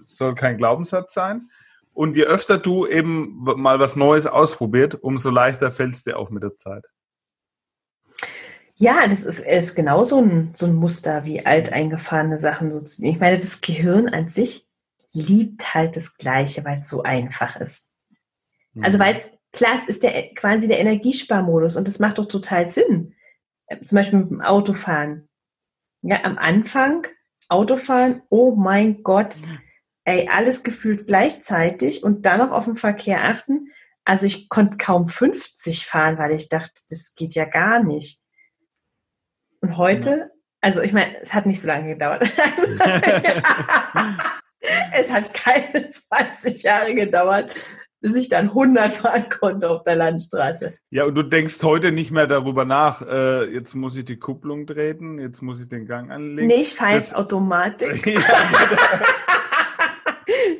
soll 0.05 0.33
kein 0.35 0.57
Glaubenssatz 0.57 1.13
sein. 1.13 1.49
Und 1.93 2.15
je 2.15 2.23
öfter 2.23 2.57
du 2.57 2.85
eben 2.85 3.43
mal 3.43 3.79
was 3.79 3.95
Neues 3.95 4.27
ausprobiert, 4.27 4.95
umso 4.95 5.29
leichter 5.29 5.71
fällt 5.71 5.95
es 5.95 6.03
dir 6.03 6.17
auch 6.17 6.29
mit 6.29 6.43
der 6.43 6.55
Zeit. 6.55 6.85
Ja, 8.75 9.07
das 9.07 9.23
ist, 9.23 9.39
ist 9.39 9.75
genau 9.75 10.03
so 10.03 10.21
ein, 10.21 10.51
so 10.53 10.67
ein 10.67 10.75
Muster 10.75 11.25
wie 11.25 11.45
alteingefahrene 11.45 12.37
Sachen. 12.37 12.69
So 12.69 12.81
zu, 12.81 13.03
ich 13.03 13.19
meine, 13.19 13.35
das 13.35 13.61
Gehirn 13.61 14.07
an 14.07 14.29
sich 14.29 14.67
liebt 15.11 15.73
halt 15.73 15.95
das 15.95 16.15
Gleiche, 16.15 16.63
weil 16.63 16.81
es 16.81 16.89
so 16.89 17.01
einfach 17.01 17.59
ist. 17.59 17.89
Also 18.79 18.97
mhm. 18.97 19.01
weil 19.01 19.15
es, 19.17 19.31
klar, 19.51 19.73
es 19.75 19.85
ist 19.85 20.03
der, 20.03 20.33
quasi 20.35 20.67
der 20.67 20.79
Energiesparmodus 20.79 21.75
und 21.75 21.87
das 21.87 21.97
macht 21.97 22.19
doch 22.19 22.27
total 22.27 22.69
Sinn 22.69 23.15
zum 23.83 23.95
Beispiel 23.95 24.19
mit 24.19 24.29
dem 24.29 24.41
Autofahren. 24.41 25.27
Ja, 26.01 26.23
am 26.23 26.37
Anfang 26.37 27.07
Autofahren, 27.49 28.21
oh 28.29 28.55
mein 28.55 29.03
Gott, 29.03 29.41
ey, 30.03 30.29
alles 30.29 30.63
gefühlt 30.63 31.07
gleichzeitig 31.07 32.03
und 32.03 32.25
dann 32.25 32.39
noch 32.39 32.51
auf 32.51 32.65
den 32.65 32.75
Verkehr 32.75 33.23
achten. 33.23 33.69
Also 34.05 34.25
ich 34.25 34.49
konnte 34.49 34.77
kaum 34.77 35.07
50 35.07 35.85
fahren, 35.85 36.17
weil 36.17 36.33
ich 36.33 36.49
dachte, 36.49 36.81
das 36.89 37.15
geht 37.15 37.35
ja 37.35 37.45
gar 37.45 37.83
nicht. 37.83 38.21
Und 39.61 39.77
heute, 39.77 40.31
also 40.61 40.81
ich 40.81 40.93
meine, 40.93 41.19
es 41.21 41.33
hat 41.33 41.45
nicht 41.45 41.61
so 41.61 41.67
lange 41.67 41.89
gedauert. 41.93 42.23
es 44.93 45.11
hat 45.11 45.33
keine 45.33 45.89
20 45.89 46.63
Jahre 46.63 46.95
gedauert, 46.95 47.53
bis 48.07 48.15
ich 48.15 48.29
dann 48.29 48.49
100 48.49 48.93
fahren 48.93 49.25
konnte 49.29 49.69
auf 49.69 49.83
der 49.83 49.97
Landstraße. 49.97 50.73
Ja, 50.91 51.03
und 51.03 51.15
du 51.15 51.23
denkst 51.23 51.61
heute 51.61 51.91
nicht 51.91 52.11
mehr 52.11 52.25
darüber 52.25 52.63
nach, 52.63 53.01
äh, 53.01 53.53
jetzt 53.53 53.75
muss 53.75 53.97
ich 53.97 54.05
die 54.05 54.17
Kupplung 54.17 54.65
treten, 54.65 55.19
jetzt 55.19 55.41
muss 55.41 55.59
ich 55.59 55.67
den 55.67 55.85
Gang 55.85 56.09
anlegen. 56.09 56.47
Nee, 56.47 56.61
ich 56.61 56.75
fahre 56.75 56.93
jetzt 56.93 57.15
Automatik. 57.15 58.05
Ja, 58.17 58.21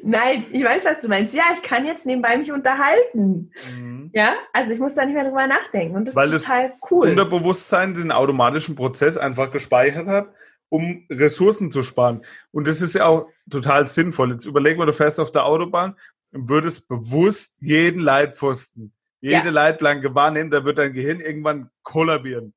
Nein, 0.04 0.46
ich 0.52 0.64
weiß, 0.64 0.86
was 0.86 1.02
du 1.02 1.10
meinst. 1.10 1.36
Ja, 1.36 1.44
ich 1.54 1.62
kann 1.62 1.86
jetzt 1.86 2.06
nebenbei 2.06 2.38
mich 2.38 2.52
unterhalten. 2.52 3.52
Mhm. 3.78 4.10
Ja, 4.14 4.36
also 4.54 4.74
ich 4.74 4.80
muss 4.80 4.94
da 4.96 5.04
nicht 5.04 5.16
mehr 5.16 5.26
drüber 5.26 5.48
nachdenken. 5.48 5.98
Und 5.98 6.08
das 6.08 6.16
Weil 6.16 6.32
ist 6.32 6.46
total 6.46 6.70
das 6.70 6.92
cool. 6.92 7.10
Unterbewusstsein 7.10 7.94
den 7.94 8.12
automatischen 8.12 8.76
Prozess 8.76 9.18
einfach 9.18 9.52
gespeichert 9.52 10.08
hat, 10.08 10.30
um 10.70 11.06
Ressourcen 11.10 11.72
zu 11.72 11.84
sparen. 11.84 12.22
Und 12.52 12.68
das 12.68 12.82
ist 12.82 12.94
ja 12.94 13.06
auch 13.06 13.28
total 13.50 13.88
sinnvoll. 13.88 14.32
Jetzt 14.32 14.46
überleg 14.46 14.78
mal, 14.78 14.86
du 14.86 14.94
fährst 14.94 15.20
auf 15.20 15.32
der 15.32 15.46
Autobahn 15.46 15.96
würdest 16.32 16.88
bewusst 16.88 17.56
jeden 17.60 18.02
Leitpfosten, 18.02 18.94
jede 19.20 19.46
ja. 19.46 19.50
Leitplanke 19.50 20.14
wahrnehmen, 20.14 20.52
da 20.52 20.64
wird 20.64 20.78
dein 20.78 20.94
Gehirn 20.94 21.20
irgendwann 21.20 21.70
kollabieren. 21.84 22.54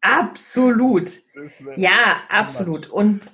Absolut. 0.00 1.18
Ja, 1.76 2.22
absolut. 2.28 2.88
Und 2.88 3.24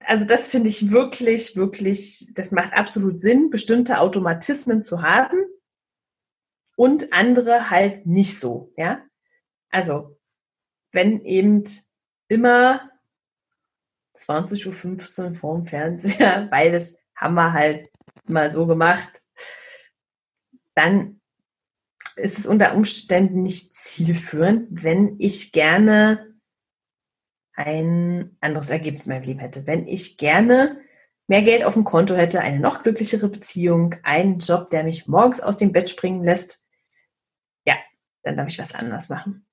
also 0.00 0.24
das 0.24 0.48
finde 0.48 0.68
ich 0.68 0.90
wirklich, 0.92 1.56
wirklich, 1.56 2.30
das 2.34 2.52
macht 2.52 2.74
absolut 2.74 3.22
Sinn, 3.22 3.50
bestimmte 3.50 3.98
Automatismen 3.98 4.84
zu 4.84 5.02
haben 5.02 5.38
und 6.76 7.12
andere 7.12 7.70
halt 7.70 8.06
nicht 8.06 8.38
so, 8.38 8.72
ja. 8.76 9.02
Also, 9.70 10.16
wenn 10.92 11.24
eben 11.24 11.64
immer 12.28 12.88
20.15 14.16 15.24
Uhr 15.24 15.34
vorm 15.34 15.66
Fernseher, 15.66 16.48
weil 16.50 16.72
das 16.72 16.96
haben 17.14 17.34
wir 17.34 17.52
halt 17.52 17.90
mal 18.26 18.50
so 18.50 18.66
gemacht, 18.66 19.22
dann 20.76 21.20
ist 22.14 22.38
es 22.38 22.46
unter 22.46 22.74
Umständen 22.74 23.42
nicht 23.42 23.74
zielführend, 23.74 24.84
wenn 24.84 25.16
ich 25.18 25.50
gerne 25.52 26.34
ein 27.54 28.36
anderes 28.40 28.70
Ergebnis 28.70 29.06
in 29.06 29.12
meinem 29.12 29.24
Leben 29.24 29.40
hätte. 29.40 29.66
Wenn 29.66 29.88
ich 29.88 30.18
gerne 30.18 30.80
mehr 31.26 31.42
Geld 31.42 31.64
auf 31.64 31.74
dem 31.74 31.84
Konto 31.84 32.14
hätte, 32.14 32.40
eine 32.40 32.60
noch 32.60 32.82
glücklichere 32.82 33.28
Beziehung, 33.28 33.96
einen 34.02 34.38
Job, 34.38 34.70
der 34.70 34.84
mich 34.84 35.08
morgens 35.08 35.40
aus 35.40 35.56
dem 35.56 35.72
Bett 35.72 35.88
springen 35.88 36.22
lässt, 36.22 36.64
ja, 37.64 37.74
dann 38.22 38.36
darf 38.36 38.48
ich 38.48 38.58
was 38.58 38.74
anderes 38.74 39.08
machen. 39.08 39.46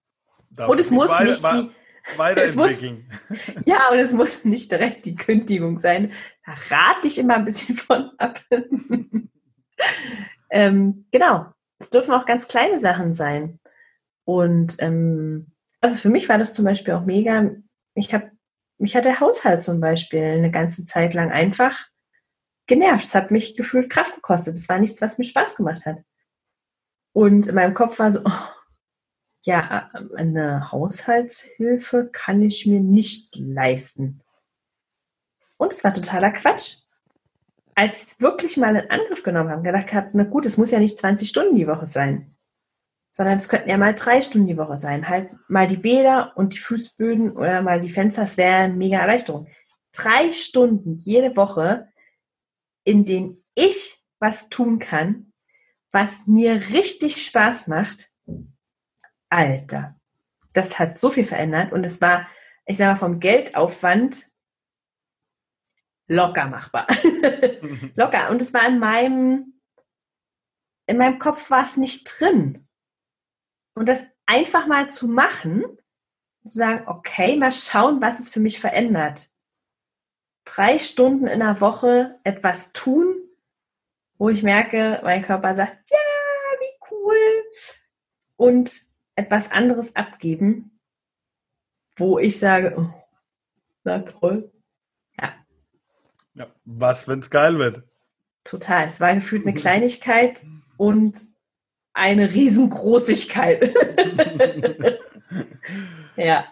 Darf 0.50 0.70
und 0.70 0.80
es 0.80 0.92
muss 0.92 1.10
weiter, 1.10 1.24
nicht 1.24 1.44
die. 1.44 1.72
Es 2.36 2.58
muss, 2.58 2.82
ja, 3.66 3.90
und 3.92 4.00
es 4.00 4.12
muss 4.12 4.44
nicht 4.44 4.70
direkt 4.70 5.06
die 5.06 5.16
Kündigung 5.16 5.80
sein. 5.80 6.12
Da 6.46 6.52
rate 6.70 7.08
ich 7.08 7.18
immer 7.18 7.36
ein 7.36 7.46
bisschen 7.46 7.76
von 7.76 8.12
ab. 8.18 8.42
Ähm, 10.54 11.08
genau. 11.12 11.48
Es 11.80 11.90
dürfen 11.90 12.14
auch 12.14 12.26
ganz 12.26 12.48
kleine 12.48 12.80
Sachen 12.80 13.14
sein. 13.14 13.60
Und 14.24 14.78
ähm, 14.80 15.52
also 15.82 15.98
für 15.98 16.10
mich 16.10 16.30
war 16.30 16.38
das 16.38 16.54
zum 16.54 16.64
Beispiel 16.64 16.94
auch 16.94 17.04
mega. 17.04 17.52
Ich 17.96 18.14
habe, 18.14 18.32
mich 18.78 18.96
hat 18.96 19.06
der 19.06 19.20
Haushalt 19.20 19.64
zum 19.64 19.82
Beispiel 19.82 20.24
eine 20.24 20.52
ganze 20.52 20.86
Zeit 20.86 21.14
lang 21.14 21.32
einfach 21.32 21.88
genervt. 22.68 23.04
Es 23.04 23.16
hat 23.16 23.32
mich 23.32 23.58
gefühlt 23.58 23.90
Kraft 23.90 24.16
gekostet. 24.16 24.56
Es 24.56 24.70
war 24.70 24.80
nichts, 24.80 25.02
was 25.02 25.18
mir 25.18 25.26
Spaß 25.26 25.58
gemacht 25.58 25.86
hat. 25.86 25.98
Und 27.14 27.48
in 27.48 27.56
meinem 27.56 27.74
Kopf 27.74 28.00
war 28.00 28.12
so, 28.12 28.22
oh, 28.24 28.48
ja, 29.42 29.92
eine 30.16 30.72
Haushaltshilfe 30.72 32.10
kann 32.12 32.42
ich 32.44 32.66
mir 32.66 32.80
nicht 32.80 33.36
leisten. 33.36 34.22
Und 35.58 35.74
es 35.74 35.84
war 35.84 35.94
totaler 35.94 36.32
Quatsch. 36.32 36.83
Als 37.76 38.04
ich 38.04 38.12
es 38.12 38.22
wirklich 38.22 38.58
mal 38.58 38.76
in 38.76 38.90
Angriff 38.90 39.24
genommen 39.24 39.50
habe, 39.50 39.64
gedacht 39.64 39.94
habe, 39.94 40.10
na 40.14 40.24
gut, 40.24 40.46
es 40.46 40.58
muss 40.58 40.72
ja 40.72 40.80
nicht 40.80 40.98
20 40.98 41.28
Stunden 41.28 41.56
die 41.56 41.68
Woche 41.68 41.86
sein, 41.86 42.36
sondern 43.12 43.38
es 43.38 43.50
könnten 43.50 43.70
ja 43.70 43.78
mal 43.78 43.96
drei 43.96 44.22
Stunden 44.22 44.48
die 44.48 44.58
Woche 44.58 44.78
sein. 44.78 45.08
Halt 45.08 45.30
mal 45.48 45.68
die 45.68 45.78
Bäder 45.78 46.34
und 46.36 46.54
die 46.54 46.60
Fußböden 46.60 47.32
oder 47.32 47.62
mal 47.62 47.82
die 47.82 47.90
Fenster, 47.90 48.22
das 48.22 48.38
wäre 48.38 48.64
eine 48.64 48.74
mega 48.74 49.00
Erleichterung. 49.00 49.48
Drei 49.92 50.32
Stunden 50.32 50.98
jede 50.98 51.36
Woche, 51.36 51.88
in 52.84 53.06
denen 53.06 53.44
ich 53.56 54.00
was 54.20 54.50
tun 54.50 54.80
kann, 54.80 55.32
was 55.92 56.28
mir 56.28 56.54
richtig 56.74 57.24
Spaß 57.24 57.68
macht, 57.68 58.12
Alter, 59.30 59.96
das 60.54 60.80
hat 60.80 61.00
so 61.00 61.10
viel 61.10 61.24
verändert 61.24 61.72
und 61.72 61.84
es 61.86 62.02
war, 62.02 62.28
ich 62.66 62.78
sage 62.78 62.92
mal, 62.92 62.98
vom 62.98 63.20
Geldaufwand 63.20 64.33
locker 66.08 66.48
machbar. 66.48 66.88
locker. 67.96 68.30
Und 68.30 68.42
es 68.42 68.54
war 68.54 68.68
in 68.68 68.80
meinem, 68.80 69.60
in 70.88 70.98
meinem 70.98 71.20
Kopf 71.20 71.50
war 71.50 71.64
es 71.64 71.78
nicht 71.78 72.20
drin. 72.20 72.68
Und 73.76 73.90
das 73.90 74.08
einfach 74.26 74.68
mal 74.68 74.92
zu 74.92 75.08
machen, 75.08 75.64
zu 76.46 76.58
sagen, 76.58 76.88
okay, 76.88 77.38
mal 77.38 77.52
schauen, 77.52 78.02
was 78.02 78.20
es 78.20 78.30
für 78.30 78.40
mich 78.40 78.60
verändert. 78.60 79.30
Drei 80.46 80.78
Stunden 80.78 81.28
in 81.28 81.40
der 81.40 81.62
Woche 81.62 82.20
etwas 82.24 82.72
tun, 82.74 83.16
wo 84.18 84.30
ich 84.30 84.44
merke, 84.44 85.00
mein 85.04 85.24
Körper 85.24 85.56
sagt, 85.56 85.90
ja, 85.90 85.98
wie 86.60 86.92
cool. 86.92 87.44
Und 88.36 88.82
etwas 89.16 89.52
anderes 89.52 89.96
abgeben, 89.96 90.80
wo 91.96 92.20
ich 92.20 92.40
sage, 92.40 92.76
oh, 92.78 92.94
na 93.84 94.00
toll. 94.00 94.52
Ja. 96.36 96.48
was, 96.66 97.08
wenn 97.08 97.20
es 97.20 97.30
geil 97.30 97.60
wird? 97.60 97.84
Total. 98.44 98.86
Es 98.86 99.00
war 99.00 99.14
gefühlt 99.14 99.46
eine 99.46 99.54
Kleinigkeit 99.60 100.44
und 100.78 101.20
eine 101.94 102.34
Riesengroßigkeit. 102.34 103.74
ja. 106.16 106.46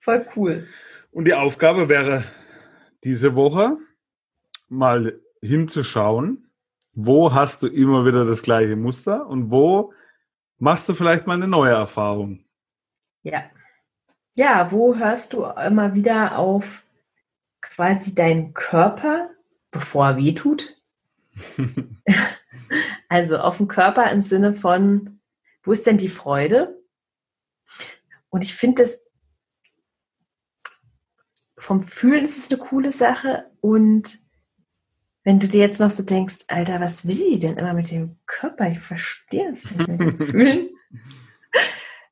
Voll 0.00 0.26
cool. 0.34 0.66
Und 1.12 1.26
die 1.26 1.34
Aufgabe 1.34 1.88
wäre 1.88 2.24
diese 3.04 3.34
Woche 3.34 3.76
mal 4.68 5.20
hinzuschauen, 5.42 6.50
wo 6.92 7.32
hast 7.32 7.62
du 7.62 7.66
immer 7.66 8.06
wieder 8.06 8.24
das 8.24 8.42
gleiche 8.42 8.76
Muster 8.76 9.26
und 9.26 9.50
wo 9.50 9.92
machst 10.58 10.88
du 10.88 10.94
vielleicht 10.94 11.26
mal 11.26 11.34
eine 11.34 11.48
neue 11.48 11.72
Erfahrung. 11.72 12.44
Ja. 13.22 13.44
Ja, 14.34 14.70
wo 14.70 14.94
hörst 14.94 15.32
du 15.32 15.44
immer 15.44 15.94
wieder 15.94 16.38
auf 16.38 16.82
quasi 17.60 18.14
deinen 18.14 18.54
Körper, 18.54 19.30
bevor 19.70 20.08
er 20.08 20.16
weh 20.16 20.32
tut? 20.34 20.80
also 23.08 23.38
auf 23.38 23.58
den 23.58 23.68
Körper 23.68 24.10
im 24.10 24.20
Sinne 24.20 24.54
von, 24.54 25.20
wo 25.62 25.72
ist 25.72 25.86
denn 25.86 25.98
die 25.98 26.08
Freude? 26.08 26.82
Und 28.28 28.42
ich 28.42 28.54
finde 28.54 28.82
das 28.82 29.00
vom 31.58 31.80
Fühlen 31.80 32.24
ist 32.24 32.38
es 32.38 32.50
eine 32.50 32.58
coole 32.58 32.90
Sache 32.90 33.50
und 33.60 34.18
wenn 35.22 35.38
du 35.38 35.48
dir 35.48 35.60
jetzt 35.60 35.80
noch 35.80 35.90
so 35.90 36.02
denkst, 36.02 36.46
Alter, 36.48 36.80
was 36.80 37.06
will 37.06 37.16
die 37.32 37.38
denn 37.38 37.58
immer 37.58 37.74
mit 37.74 37.90
dem 37.90 38.16
Körper? 38.26 38.70
Ich 38.70 38.80
verstehe 38.80 39.50
es 39.50 39.70
nicht 39.70 39.86
mit 39.86 40.00
dem 40.00 40.16
Fühlen. 40.26 40.70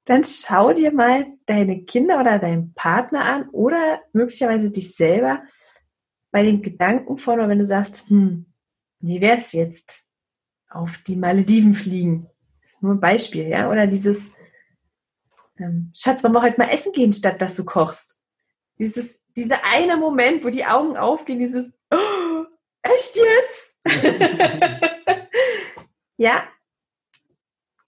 Dann 0.08 0.24
schau 0.24 0.72
dir 0.72 0.90
mal 0.90 1.26
deine 1.44 1.84
Kinder 1.84 2.18
oder 2.18 2.38
deinen 2.38 2.72
Partner 2.72 3.26
an 3.26 3.50
oder 3.50 4.00
möglicherweise 4.14 4.70
dich 4.70 4.96
selber 4.96 5.42
bei 6.30 6.42
dem 6.42 6.62
Gedanken 6.62 7.18
von, 7.18 7.38
wenn 7.46 7.58
du 7.58 7.64
sagst, 7.66 8.08
hm, 8.08 8.46
wie 9.00 9.20
wäre 9.20 9.36
es 9.36 9.52
jetzt 9.52 10.06
auf 10.70 10.96
die 11.06 11.14
Malediven 11.14 11.74
fliegen? 11.74 12.26
Das 12.62 12.70
ist 12.70 12.82
nur 12.82 12.94
ein 12.94 13.00
Beispiel, 13.00 13.48
ja? 13.48 13.70
Oder 13.70 13.86
dieses, 13.86 14.24
ähm, 15.58 15.92
Schatz, 15.94 16.24
wollen 16.24 16.32
wir 16.32 16.40
heute 16.40 16.58
mal 16.58 16.70
essen 16.70 16.92
gehen, 16.92 17.12
statt 17.12 17.42
dass 17.42 17.54
du 17.54 17.66
kochst? 17.66 18.18
Dieses, 18.78 19.20
dieser 19.36 19.62
eine 19.62 19.98
Moment, 19.98 20.42
wo 20.42 20.48
die 20.48 20.64
Augen 20.64 20.96
aufgehen, 20.96 21.38
dieses, 21.38 21.74
oh, 21.90 22.46
echt 22.80 23.14
jetzt? 23.14 23.76
ja, 26.16 26.48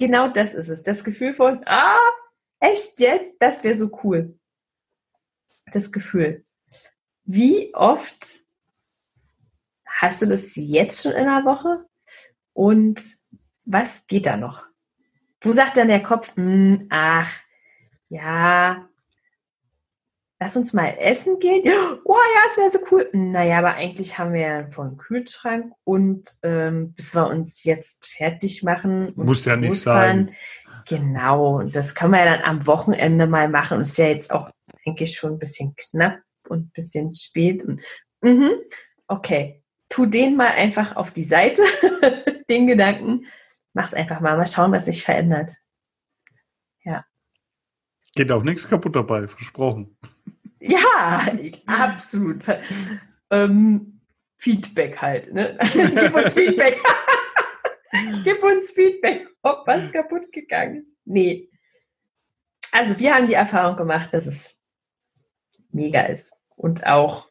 genau 0.01 0.27
das 0.27 0.55
ist 0.55 0.69
es. 0.69 0.83
Das 0.83 1.05
Gefühl 1.05 1.33
von, 1.33 1.63
ah, 1.67 2.11
echt 2.59 2.99
jetzt? 2.99 3.35
Das 3.39 3.63
wäre 3.63 3.77
so 3.77 3.91
cool. 4.03 4.37
Das 5.73 5.93
Gefühl. 5.93 6.45
Wie 7.25 7.73
oft 7.75 8.41
hast 9.87 10.23
du 10.23 10.27
das 10.27 10.57
jetzt 10.57 11.03
schon 11.03 11.13
in 11.13 11.27
der 11.27 11.45
Woche? 11.45 11.87
Und 12.53 13.19
was 13.65 14.07
geht 14.09 14.27
da 14.27 14.37
noch? 14.37 14.67
Wo 15.41 15.53
sagt 15.53 15.77
dann 15.77 15.89
der 15.89 16.03
Kopf, 16.03 16.35
hm, 16.35 16.87
ach, 16.91 17.31
ja, 18.09 18.90
lass 20.41 20.57
uns 20.57 20.73
mal 20.73 20.97
essen 20.99 21.39
gehen. 21.39 21.63
Oh 22.05 22.17
ja, 22.17 22.41
das 22.47 22.57
wäre 22.57 22.71
so 22.71 22.79
cool. 22.91 23.09
Naja, 23.13 23.59
aber 23.59 23.75
eigentlich 23.75 24.19
haben 24.19 24.33
wir 24.33 24.41
ja 24.41 24.59
einen 24.61 24.73
vollen 24.73 24.97
Kühlschrank 24.97 25.73
und 25.85 26.29
ähm, 26.43 26.95
bis 26.95 27.15
wir 27.15 27.27
uns 27.27 27.63
jetzt 27.65 28.09
fertig 28.09 28.63
machen. 28.63 29.13
Muss 29.17 29.45
ja 29.45 29.57
nicht 29.57 29.81
sein. 29.81 30.35
Genau, 30.89 31.59
und 31.59 31.77
das 31.77 31.95
können 31.95 32.13
wir 32.13 32.25
ja 32.25 32.37
dann 32.37 32.45
am 32.45 32.67
Wochenende 32.67 33.27
mal 33.27 33.49
machen. 33.49 33.77
Und 33.77 33.83
ist 33.83 33.99
ja 33.99 34.07
jetzt 34.07 34.33
auch, 34.33 34.51
denke 34.87 35.05
ich, 35.05 35.15
schon 35.15 35.33
ein 35.33 35.39
bisschen 35.39 35.77
knapp 35.77 36.19
und 36.49 36.67
ein 36.67 36.73
bisschen 36.75 37.13
spät. 37.13 37.63
Und, 37.63 37.83
mhm, 38.23 38.53
okay, 39.09 39.63
tu 39.91 40.07
den 40.07 40.37
mal 40.37 40.53
einfach 40.53 40.97
auf 40.97 41.11
die 41.13 41.23
Seite, 41.23 41.63
den 42.49 42.67
Gedanken. 42.67 43.27
Mach's 43.75 43.95
einfach 43.95 44.21
mal, 44.21 44.39
mal 44.39 44.47
schauen, 44.47 44.73
was 44.73 44.87
sich 44.87 45.05
verändert. 45.05 45.51
Geht 48.15 48.33
auch 48.33 48.43
nichts 48.43 48.69
kaputt 48.69 48.97
dabei, 48.97 49.29
versprochen. 49.29 49.97
Ja, 50.61 51.27
absolut. 51.67 52.45
Ähm, 53.31 54.01
Feedback 54.37 55.01
halt. 55.01 55.33
Ne? 55.33 55.57
Gib 55.73 56.15
uns 56.15 56.35
Feedback. 56.35 56.79
Gib 58.25 58.43
uns 58.43 58.73
Feedback, 58.73 59.29
ob 59.43 59.67
was 59.67 59.91
kaputt 59.93 60.33
gegangen 60.33 60.83
ist. 60.83 60.99
Nee. 61.05 61.49
Also 62.73 62.99
wir 62.99 63.15
haben 63.15 63.27
die 63.27 63.35
Erfahrung 63.35 63.77
gemacht, 63.77 64.13
dass 64.13 64.27
es 64.27 64.61
mega 65.73 66.03
ist. 66.03 66.33
Und 66.57 66.87
auch 66.87 67.29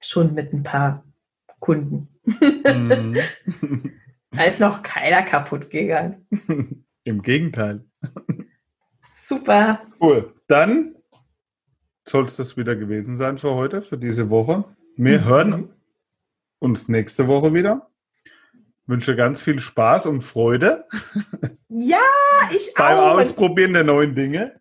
schon 0.00 0.34
mit 0.34 0.52
ein 0.52 0.62
paar 0.62 1.04
Kunden. 1.60 2.08
Mhm. 2.24 3.18
da 4.30 4.42
ist 4.44 4.60
noch 4.60 4.82
keiner 4.82 5.22
kaputt 5.22 5.70
gegangen. 5.70 6.26
Im 7.04 7.22
Gegenteil. 7.22 7.84
Super. 9.32 9.80
Cool. 9.98 10.34
Dann 10.46 10.94
soll 12.06 12.24
es 12.24 12.36
das 12.36 12.58
wieder 12.58 12.76
gewesen 12.76 13.16
sein 13.16 13.38
für 13.38 13.54
heute, 13.54 13.80
für 13.80 13.96
diese 13.96 14.28
Woche. 14.28 14.64
Wir 14.96 15.20
mhm. 15.20 15.24
hören 15.24 15.68
uns 16.58 16.88
nächste 16.88 17.28
Woche 17.28 17.54
wieder. 17.54 17.88
Wünsche 18.86 19.16
ganz 19.16 19.40
viel 19.40 19.58
Spaß 19.58 20.04
und 20.04 20.20
Freude. 20.20 20.84
Ja, 21.68 21.96
ich 22.54 22.72
auch. 22.76 22.78
Beim 22.78 22.98
Ausprobieren 22.98 23.72
der 23.72 23.84
neuen 23.84 24.14
Dinge. 24.14 24.60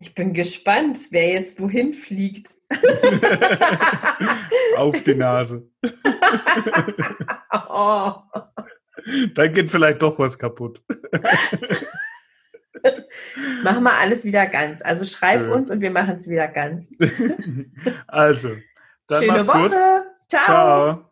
Ich 0.00 0.14
bin 0.14 0.32
gespannt, 0.32 0.98
wer 1.10 1.32
jetzt 1.32 1.60
wohin 1.60 1.92
fliegt. 1.92 2.48
Auf 4.78 5.04
die 5.04 5.14
Nase. 5.14 5.68
oh. 7.68 8.14
Dann 9.34 9.52
geht 9.52 9.70
vielleicht 9.70 10.00
doch 10.00 10.18
was 10.18 10.38
kaputt. 10.38 10.82
machen 13.64 13.82
wir 13.82 13.98
alles 13.98 14.24
wieder 14.24 14.46
ganz. 14.46 14.82
Also 14.82 15.04
schreib 15.04 15.40
Schön. 15.40 15.50
uns 15.50 15.70
und 15.70 15.80
wir 15.80 15.90
machen 15.90 16.16
es 16.16 16.28
wieder 16.28 16.48
ganz. 16.48 16.90
also, 18.06 18.50
dann 19.08 19.22
Schöne 19.22 19.46
Woche. 19.46 20.04
Ciao. 20.28 20.44
Ciao. 20.44 21.04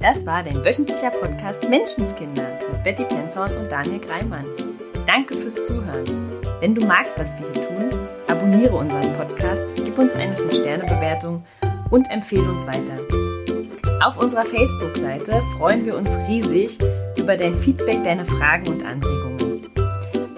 Das 0.00 0.26
war 0.26 0.42
dein 0.42 0.62
wöchentlicher 0.62 1.10
Podcast 1.10 1.66
Menschenskinder 1.68 2.58
mit 2.70 2.84
Betty 2.84 3.04
Penzorn 3.04 3.56
und 3.56 3.72
Daniel 3.72 4.00
Greimann. 4.00 4.44
Danke 5.06 5.36
fürs 5.36 5.54
Zuhören. 5.54 6.04
Wenn 6.60 6.74
du 6.74 6.84
magst, 6.84 7.18
was 7.18 7.34
wir 7.38 7.46
hier 7.52 7.68
tun, 7.68 7.90
abonniere 8.28 8.76
unseren 8.76 9.12
Podcast, 9.14 9.74
gib 9.76 9.98
uns 9.98 10.14
eine 10.14 10.36
5-Sterne-Bewertung 10.36 11.44
und 11.90 12.10
empfehle 12.10 12.50
uns 12.50 12.66
weiter. 12.66 12.98
Auf 14.04 14.18
unserer 14.18 14.44
Facebook-Seite 14.44 15.40
freuen 15.56 15.86
wir 15.86 15.96
uns 15.96 16.10
riesig 16.28 16.78
über 17.18 17.36
dein 17.36 17.54
Feedback, 17.54 18.04
deine 18.04 18.24
Fragen 18.26 18.68
und 18.68 18.84
Anregungen. 18.84 19.33